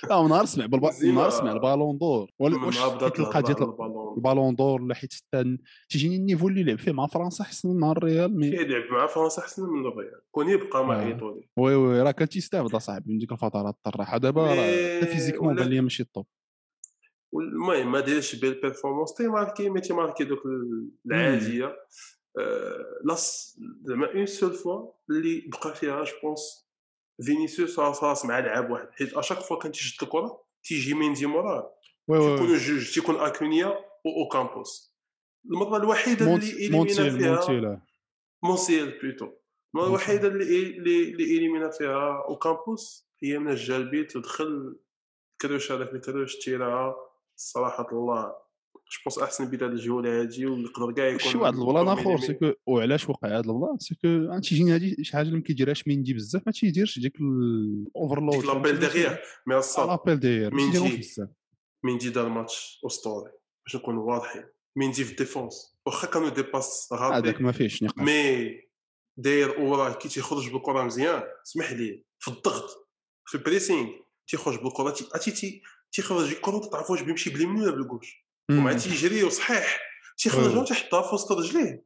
لا 0.10 0.22
نهار 0.28 0.46
سمع 0.46 0.66
نهار 1.04 1.30
سمع 1.30 1.52
ال 1.52 1.58
ballon 1.58 1.98
d'or 1.98 2.30
واش 2.40 2.54
نهار 2.54 3.10
تلقى 3.10 3.38
على 3.38 3.56
ال 4.18 4.23
ballon 4.23 4.56
d'or 4.56 4.82
ولا 4.82 4.96
حيت 4.96 5.14
حتى 5.14 5.58
تيجيني 5.90 6.16
ال 6.16 6.20
niveau 6.20 6.48
اللي 6.48 6.64
لعب 6.64 6.80
فيه 6.80 6.92
مع 6.92 7.08
فرنسا 7.08 7.44
احسن 7.44 7.70
من 7.70 7.80
مع 7.80 7.92
الريال 7.92 8.38
مي 8.40 8.50
كيلعب 8.52 8.84
مع 8.92 9.08
فرنسا 9.08 9.42
احسن 9.42 9.64
من 9.64 9.86
الريال 9.86 10.22
كون 10.32 10.50
يبقى 10.50 10.86
مع 10.86 11.02
آه. 11.02 11.06
ايطالي 11.06 11.48
oui 11.58 11.76
oui 11.76 12.02
راه 12.02 12.12
كان 12.12 12.30
تيستافد 12.30 12.76
أصاحبي 12.76 13.12
من 13.14 13.18
ديك 13.20 13.32
الفترات 13.32 13.76
الراحه 13.88 14.18
دابا 14.18 14.48
حتى 14.50 15.08
physiquement 15.08 15.56
بان 15.56 15.68
لي 15.68 15.82
ماشي 15.82 16.04
ال 16.04 16.09
top 16.09 16.26
المهم 17.40 17.92
ما 17.92 18.00
دارش 18.00 18.36
بيه 18.36 18.50
البيرفورمانس 18.50 19.14
تيماركي 19.14 19.70
مي 19.70 19.82
تيماركي 19.82 20.24
دوك 20.24 20.40
العادية 21.06 21.78
آه، 22.40 22.86
لاص 23.04 23.58
زعما 23.84 24.14
اون 24.14 24.26
سول 24.26 24.54
فوا 24.54 24.92
اللي 25.10 25.44
بقى 25.48 25.76
فيها 25.76 26.04
جو 26.04 26.12
بونس 26.24 26.68
فينيسيوس 27.26 27.80
راس 27.80 28.04
راس 28.04 28.26
مع 28.26 28.40
لعاب 28.40 28.72
واحد. 28.72 28.88
حيت 28.92 29.14
اشاك 29.14 29.40
فوا 29.40 29.58
كان 29.60 29.72
تيشد 29.72 30.04
الكرة 30.04 30.44
تيجي 30.64 30.94
ميندي 30.94 31.26
موراه 31.26 31.76
تيكونوا 32.08 32.58
جوج 32.58 32.94
تيكون 32.94 33.16
أكونيا 33.16 33.68
و 34.06 34.24
اوكامبوس 34.24 34.94
المرة 35.46 35.78
الوحيدة 35.78 36.26
اللي 36.36 36.70
مونتيل 36.70 37.12
فيها 37.12 37.82
مونسيل 38.44 39.00
بلوتو 39.00 39.30
المرة 39.76 39.88
الوحيدة 39.88 40.28
اللي 40.28 40.78
اللي 40.78 41.38
إليمينا 41.38 41.70
فيها 41.70 42.24
اوكامبوس 42.28 43.08
هي 43.24 43.40
من 43.40 43.56
جا 43.56 43.78
البيت 43.78 44.16
ودخل 44.16 44.76
كروش 45.42 45.72
هذاك 45.72 45.94
الكروش 45.94 46.36
تيرها 46.36 46.96
صراحة 47.36 47.88
الله 47.92 48.44
جو 48.84 49.00
بونس 49.06 49.20
أحسن 49.20 49.46
بداية 49.46 49.70
الجوله 49.70 50.22
هادي 50.22 50.46
ويقدر 50.46 50.92
كاع 50.92 51.08
يكون 51.08 51.20
شي 51.20 51.38
واحد 51.38 51.54
البلان 51.54 51.88
آخر؟ 51.88 52.08
ميليمي. 52.08 52.28
سكو 52.28 52.54
وعلاش 52.68 53.10
وقع 53.10 53.28
هذا 53.28 53.40
البلان؟ 53.40 53.78
سكو 53.80 54.40
تيجيني 54.40 54.76
هذه 54.76 54.96
شي 55.02 55.14
حاجة 55.14 55.26
اللي 55.26 55.38
ما 55.38 55.44
كيديرهاش 55.44 55.88
ميندي 55.88 56.14
بزاف 56.14 56.42
ما 56.46 56.52
تيديرش 56.52 57.00
ديك 57.00 57.14
الاوفرلود 57.22 58.36
ديك 58.36 58.46
لابيل 58.46 58.80
ديغيغ 58.80 59.16
مي 59.48 59.58
الصاد 59.58 59.88
لابيل 59.88 60.20
دير 60.20 60.54
ما 60.54 60.58
ميندي. 60.64 61.10
ميندي 61.84 62.10
دار 62.10 62.30
ماتش 62.30 62.82
أسطوري 62.86 63.32
باش 63.66 63.76
نكونوا 63.76 64.04
واضحين. 64.04 64.44
ميندي 64.76 65.04
في 65.04 65.12
الديفونس. 65.12 65.80
واخا 65.86 66.08
كانوا 66.08 66.30
دي 66.30 66.42
باس 66.42 66.94
هذاك 66.94 67.42
ما 67.42 67.52
فيهش 67.52 67.84
نقاش. 67.84 68.06
مي 68.06 68.60
داير 69.18 69.60
وراه 69.60 69.94
كي 69.94 70.10
تيخرج 70.10 70.52
بالكرة 70.52 70.84
مزيان 70.84 71.24
اسمح 71.48 71.72
لي 71.72 72.06
في 72.20 72.28
الضغط 72.28 72.90
في 73.26 73.38
ال 73.38 73.43
pressing 73.43 73.90
تيخرج 74.28 74.64
بالكرة 74.64 74.90
تي 74.90 75.62
تيخرج 75.94 76.30
الكره 76.32 76.60
ما 76.60 76.68
تعرف 76.70 76.90
واش 76.92 77.02
بيمشي 77.02 77.30
باليمين 77.30 77.62
ولا 77.64 77.72
بال 77.72 77.85
gauche 77.85 78.26
ومع 78.52 78.74
تيجري 78.74 79.24
وصحيح. 79.24 79.80
تيخرجها 80.18 80.60
وتيحطها 80.62 81.02
في 81.02 81.16
وسط 81.16 81.32
رجليه 81.32 81.84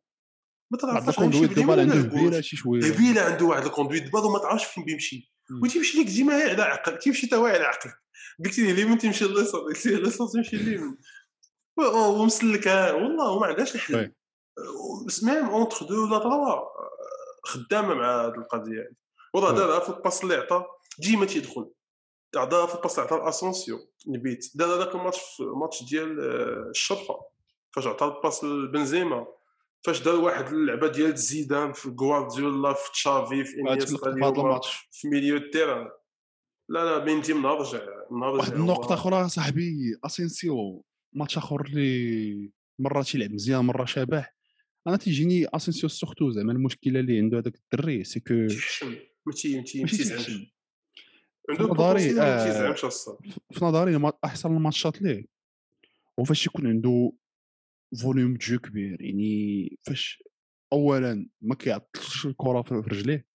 ما 0.71 0.77
تعرفش 0.77 1.19
غيمشي 1.19 1.43
ال 1.43 1.44
conduite 1.44 1.49
باليمين 1.49 1.69
ولا 1.69 1.83
بال 2.01 2.14
gauche 2.14 2.53
هبيله 2.85 3.21
عنده 3.21 3.45
واحد 3.45 3.65
ال 3.65 3.69
conduite 3.69 4.03
de 4.03 4.09
balle 4.09 4.23
وما 4.25 4.39
تعرفش 4.39 4.65
فين 4.65 4.83
بيمشي. 4.85 5.33
وتيمشي 5.63 5.97
لك 6.01 6.05
ديما 6.05 6.33
على 6.33 6.61
عقل. 6.63 6.97
تيمشي 6.99 7.27
تا 7.27 7.37
هو 7.37 7.45
على 7.45 7.63
عقل. 7.63 7.89
قلت 8.45 8.59
لي 8.59 8.71
اليمين 8.71 8.97
تيمشي 8.97 9.25
لليسار؟ 9.25 9.61
قلت 9.61 9.85
لي 9.85 9.95
اليسار 9.95 10.27
تيمشي 10.27 10.55
اليمين؟ 10.55 10.97
و- 11.77 12.21
ومسلك. 12.21 12.65
والله 12.65 13.29
وما 13.31 13.45
عندهاش. 13.45 13.75
الحل. 13.75 14.11
même 15.23 15.45
entre 15.45 15.85
deux 15.85 16.03
ولا 16.05 16.19
trois 16.19 16.59
خدامة 17.43 17.93
مع 17.93 18.25
هذه 18.25 18.35
القضية. 18.35 18.91
وراه. 19.33 19.51
دارها 19.51 19.79
في 19.79 19.89
ال 19.89 19.95
passe 19.95 20.23
اللي 20.23 20.35
عطى 20.35 20.65
ديما 20.99 21.25
تيدخل. 21.25 21.69
عطاها 22.35 22.65
في 22.67 22.75
ال 22.75 22.79
passe 22.79 22.99
اللي 22.99 23.09
عطى 23.09 23.23
الاسونسيو 23.23 23.79
نبيت. 24.07 24.51
دار 24.55 24.75
هذاك 24.75 24.95
الماتش 24.95 25.17
الماتش 25.39 25.83
ديال 25.83 26.19
آه، 26.19 26.69
الشرطه 26.69 27.19
فاش 27.71 27.87
عطى 27.87 28.05
ال 28.05 28.12
passe 28.12 28.43
لبنزيما 28.43 29.27
فاش 29.81 29.99
دار 30.01 30.15
واحد 30.15 30.47
اللعبة 30.47 30.87
ديال 30.87 31.17
زيدان 31.17 31.73
في 31.73 31.89
غوارديولا 31.99 32.73
في 32.73 32.91
تشافي 32.93 33.43
في 33.43 33.61
هذا 33.61 33.71
إنيستا 33.73 34.11
في 34.91 35.07
milieu 35.07 35.37
ال 35.37 35.43
terrain. 35.43 35.87
لا 36.69 36.85
لا 36.99 37.05
ميندي 37.05 37.33
من 37.33 37.45
رجع 37.45 37.79
من 38.11 38.19
نهار 38.19 38.33
واحد 38.35 38.51
رجع 38.51 38.61
النقطة 38.61 38.89
هو- 38.89 38.93
أخرى 38.93 39.29
صاحبي 39.29 39.95
أسينسيو 40.05 40.83
ماتش 41.13 41.37
آخر 41.37 41.61
اللي 41.65 42.51
مرة 42.79 43.01
تيلعب 43.01 43.31
مزيان 43.31 43.65
مرة 43.65 43.85
شبح. 43.85 44.35
أنا 44.87 44.97
تيجيني 44.97 45.47
أسينسيو 45.53 45.89
surtout 45.89 46.31
زعما 46.31 46.51
المشكلة 46.51 46.99
اللي 46.99 47.17
عنده 47.19 47.37
هذاك 47.37 47.53
الدري 47.73 48.03
c'est 48.03 48.19
que 48.19 48.33
ما 49.23 49.31
تيزعمش 49.33 50.53
نظري، 51.49 52.21
آه، 52.21 52.45
تيزعمش 52.45 52.85
أصلا. 52.85 53.17
في 53.51 53.65
نظري 53.65 54.11
أحسن 54.25 54.55
الماتشات 54.55 55.01
ليه؟ 55.01 55.25
هو 56.19 56.23
فاش 56.23 56.45
يكون 56.45 56.67
عنده 56.67 57.11
volume 58.01 58.33
jeu 58.33 58.59
كبير 58.59 59.01
يعني 59.01 59.77
فاش 59.81 60.23
أولا 60.73 61.27
ما 61.41 61.55
كيعطلش 61.55 62.25
الكرة 62.25 62.61
في 62.61 62.69
في 62.83 62.89
رجليه. 62.89 63.25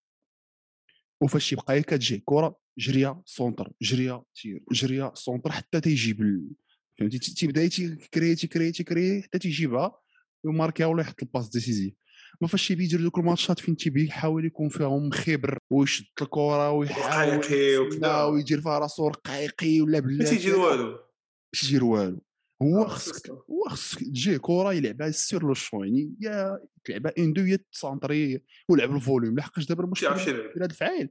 وفاش 1.23 1.53
يبقى 1.53 1.75
هي 1.75 1.83
كتجي 1.83 2.23
كرة 2.25 2.57
جريا 2.79 3.23
centre 3.27 3.73
جريا 3.83 4.23
tir 4.35 4.65
جريا 4.73 5.13
centre 5.15 5.53
حتى 5.53 5.81
تيجيب 5.81 6.21
ال... 6.21 6.51
فهمتي؟ 6.99 7.19
تي- 7.19 7.35
تيبدأ 7.35 7.69
تيكري 7.69 8.35
تيكري 8.35 8.73
تيكري 8.73 9.23
حتى 9.23 9.39
تيجيبها 9.39 10.01
وماركيها 10.45 10.87
ولا 10.87 11.03
يحط 11.03 11.23
الباس 11.23 11.49
ديسيزيف 11.49 11.95
ما 12.41 12.49
فاش 12.49 12.69
تيبي 12.69 12.85
يدير 12.85 13.03
دوك 13.03 13.19
الماتشات 13.19 13.61
فين 13.61 13.77
تيبي 13.77 14.07
يحاول 14.07 14.45
يكون 14.45 14.69
فيهم 14.69 15.11
خبر 15.11 15.59
ويشد 15.73 16.05
الكرة 16.23 16.71
ويحاول 16.71 17.41
وكذا. 17.79 18.23
ويدير 18.25 18.61
فيها 18.61 18.79
راسو 18.79 19.09
رقيقي 19.09 19.81
ولا 19.81 20.01
ما 20.01 20.07
بلا 20.07 20.25
تيجي 20.25 20.53
والو. 20.53 20.99
باش 21.53 21.65
يدير 21.65 21.85
والو. 21.85 22.21
هو 22.63 22.83
آه، 22.83 22.89
خصك. 22.89 23.31
هو 23.31 23.69
خصك 23.69 23.99
تجي 23.99 24.39
كرة 24.39 24.73
يلعبها 24.73 25.11
سير 25.11 25.43
لو 25.43 25.55
شون 25.55 25.85
يعني 25.89 26.15
يا 26.21 26.59
تلعبها 26.85 27.13
ان 27.19 27.33
دو 27.33 27.43
يا 27.45 27.59
تسانطري 27.73 28.43
ولعب 28.69 28.97
الفوليوم. 28.97 29.39
لحقاش 29.39 29.67
دابا 29.67 29.85
المشكل 29.85 30.07
هاد 30.63 30.71
الفعال 30.71 31.09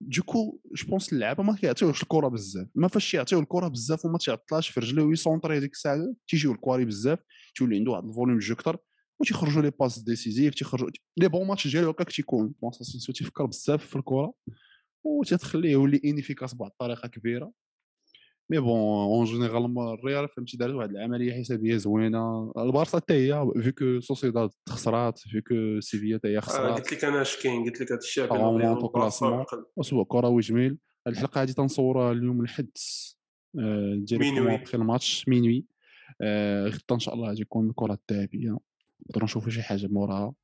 دوكو 0.00 0.60
جو 0.72 0.86
بونس 0.88 1.12
اللعابه 1.12 1.42
ما 1.42 1.56
كيعطيوش 1.56 2.02
الكرة 2.02 2.28
بزاف. 2.28 2.66
ما 2.74 2.88
فاش 2.88 3.14
يعطيو 3.14 3.40
الكرة 3.40 3.68
بزاف 3.68 4.04
وما 4.04 4.18
تعطلاش 4.18 4.68
في 4.68 4.80
رجليه 4.80 5.02
ويسونطري 5.02 5.56
هذيك 5.56 5.72
الساعة 5.72 6.14
تيجيو 6.28 6.52
الكواري 6.52 6.84
بزاف 6.84 7.18
تولي 7.54 7.76
عنده 7.76 7.90
واحد 7.90 8.04
ال 8.04 8.09
volume 8.09 8.38
jeu 8.38 8.54
أكثر 8.54 8.76
وتيخرجوا 9.20 9.62
les 9.62 9.70
passes 9.80 9.98
décisives 9.98 10.54
تيخرجوا 10.54 10.90
les 11.16 11.28
bons 11.28 11.46
matchs 11.46 11.68
ديالو 11.68 11.90
هكاك 11.90 12.12
تيكون 12.12 12.54
pense 12.62 12.80
اسينسيو 12.80 13.14
تيفكر 13.14 13.46
بزاف 13.46 13.86
في 13.86 13.96
الكرة 13.96 14.32
وتتخليه 15.04 15.70
يولي 15.70 16.00
inefficace 16.04 16.54
بواحد 16.54 16.70
الطريقة 16.72 17.08
كبيرة 17.08 17.52
mais 18.50 18.58
bon 18.58 18.78
en 18.78 19.24
généralement 19.24 19.94
الريال 19.94 20.28
فهمتي 20.28 20.56
دارت 20.56 20.74
واحد 20.74 20.90
العملية 20.90 21.40
حسابية 21.40 21.76
زوينة 21.76 22.52
البارسا 22.58 22.98
حتى 22.98 23.14
هي 23.14 23.50
avec 23.62 24.00
سوسيداد 24.00 24.50
خسرات 24.68 25.18
avec 25.18 25.80
سيفيا 25.80 26.18
حتى 26.18 26.28
هي 26.28 26.36
آه، 26.36 26.40
خسرات 26.40 26.80
قلت 26.80 26.92
لك 26.92 27.04
أنا 27.04 27.22
اش 27.22 27.42
كاين 27.42 27.64
قلت 27.64 27.80
لك 27.80 27.92
هذا 27.92 27.98
الشيء. 27.98 28.24
عقل. 29.34 29.64
أسبوع 29.80 30.04
كروي 30.04 30.40
جميل 30.40 30.78
الحلقة 31.06 31.40
هادي 31.40 31.52
تنصورها 31.52 32.12
اليوم 32.12 32.40
الحد. 32.40 32.70
ابخي 34.54 34.76
الماتش 34.76 35.28
مينوي 35.28 35.64
غدا 36.66 36.84
إن 36.92 36.98
شاء 36.98 37.14
الله 37.14 37.28
غادي 37.28 37.42
يكون 37.42 37.70
الكرة 37.70 37.98
الذهبية 38.10 38.58
نقدروا 39.08 39.24
نشوفوا 39.24 39.50
شي 39.50 39.62
حاجة 39.62 39.86
موراها. 39.86 40.34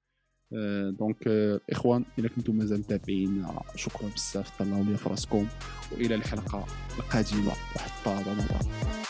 آه، 0.52 0.90
دونك 0.90 1.16
آه، 1.28 1.60
إخوان 1.70 2.04
إلا 2.18 2.28
كنتم 2.28 2.56
مازال 2.56 2.78
متابعين 2.78 3.46
شكرا 3.74 4.08
بزاف 4.08 4.58
طلعوا 4.58 4.84
لي 4.84 4.96
في 4.96 5.08
راسكم 5.08 5.46
وإلى 5.92 6.14
الحلقة 6.14 6.66
القادمة. 6.98 7.52
الطابه 7.86 8.34
مرة 8.34 9.05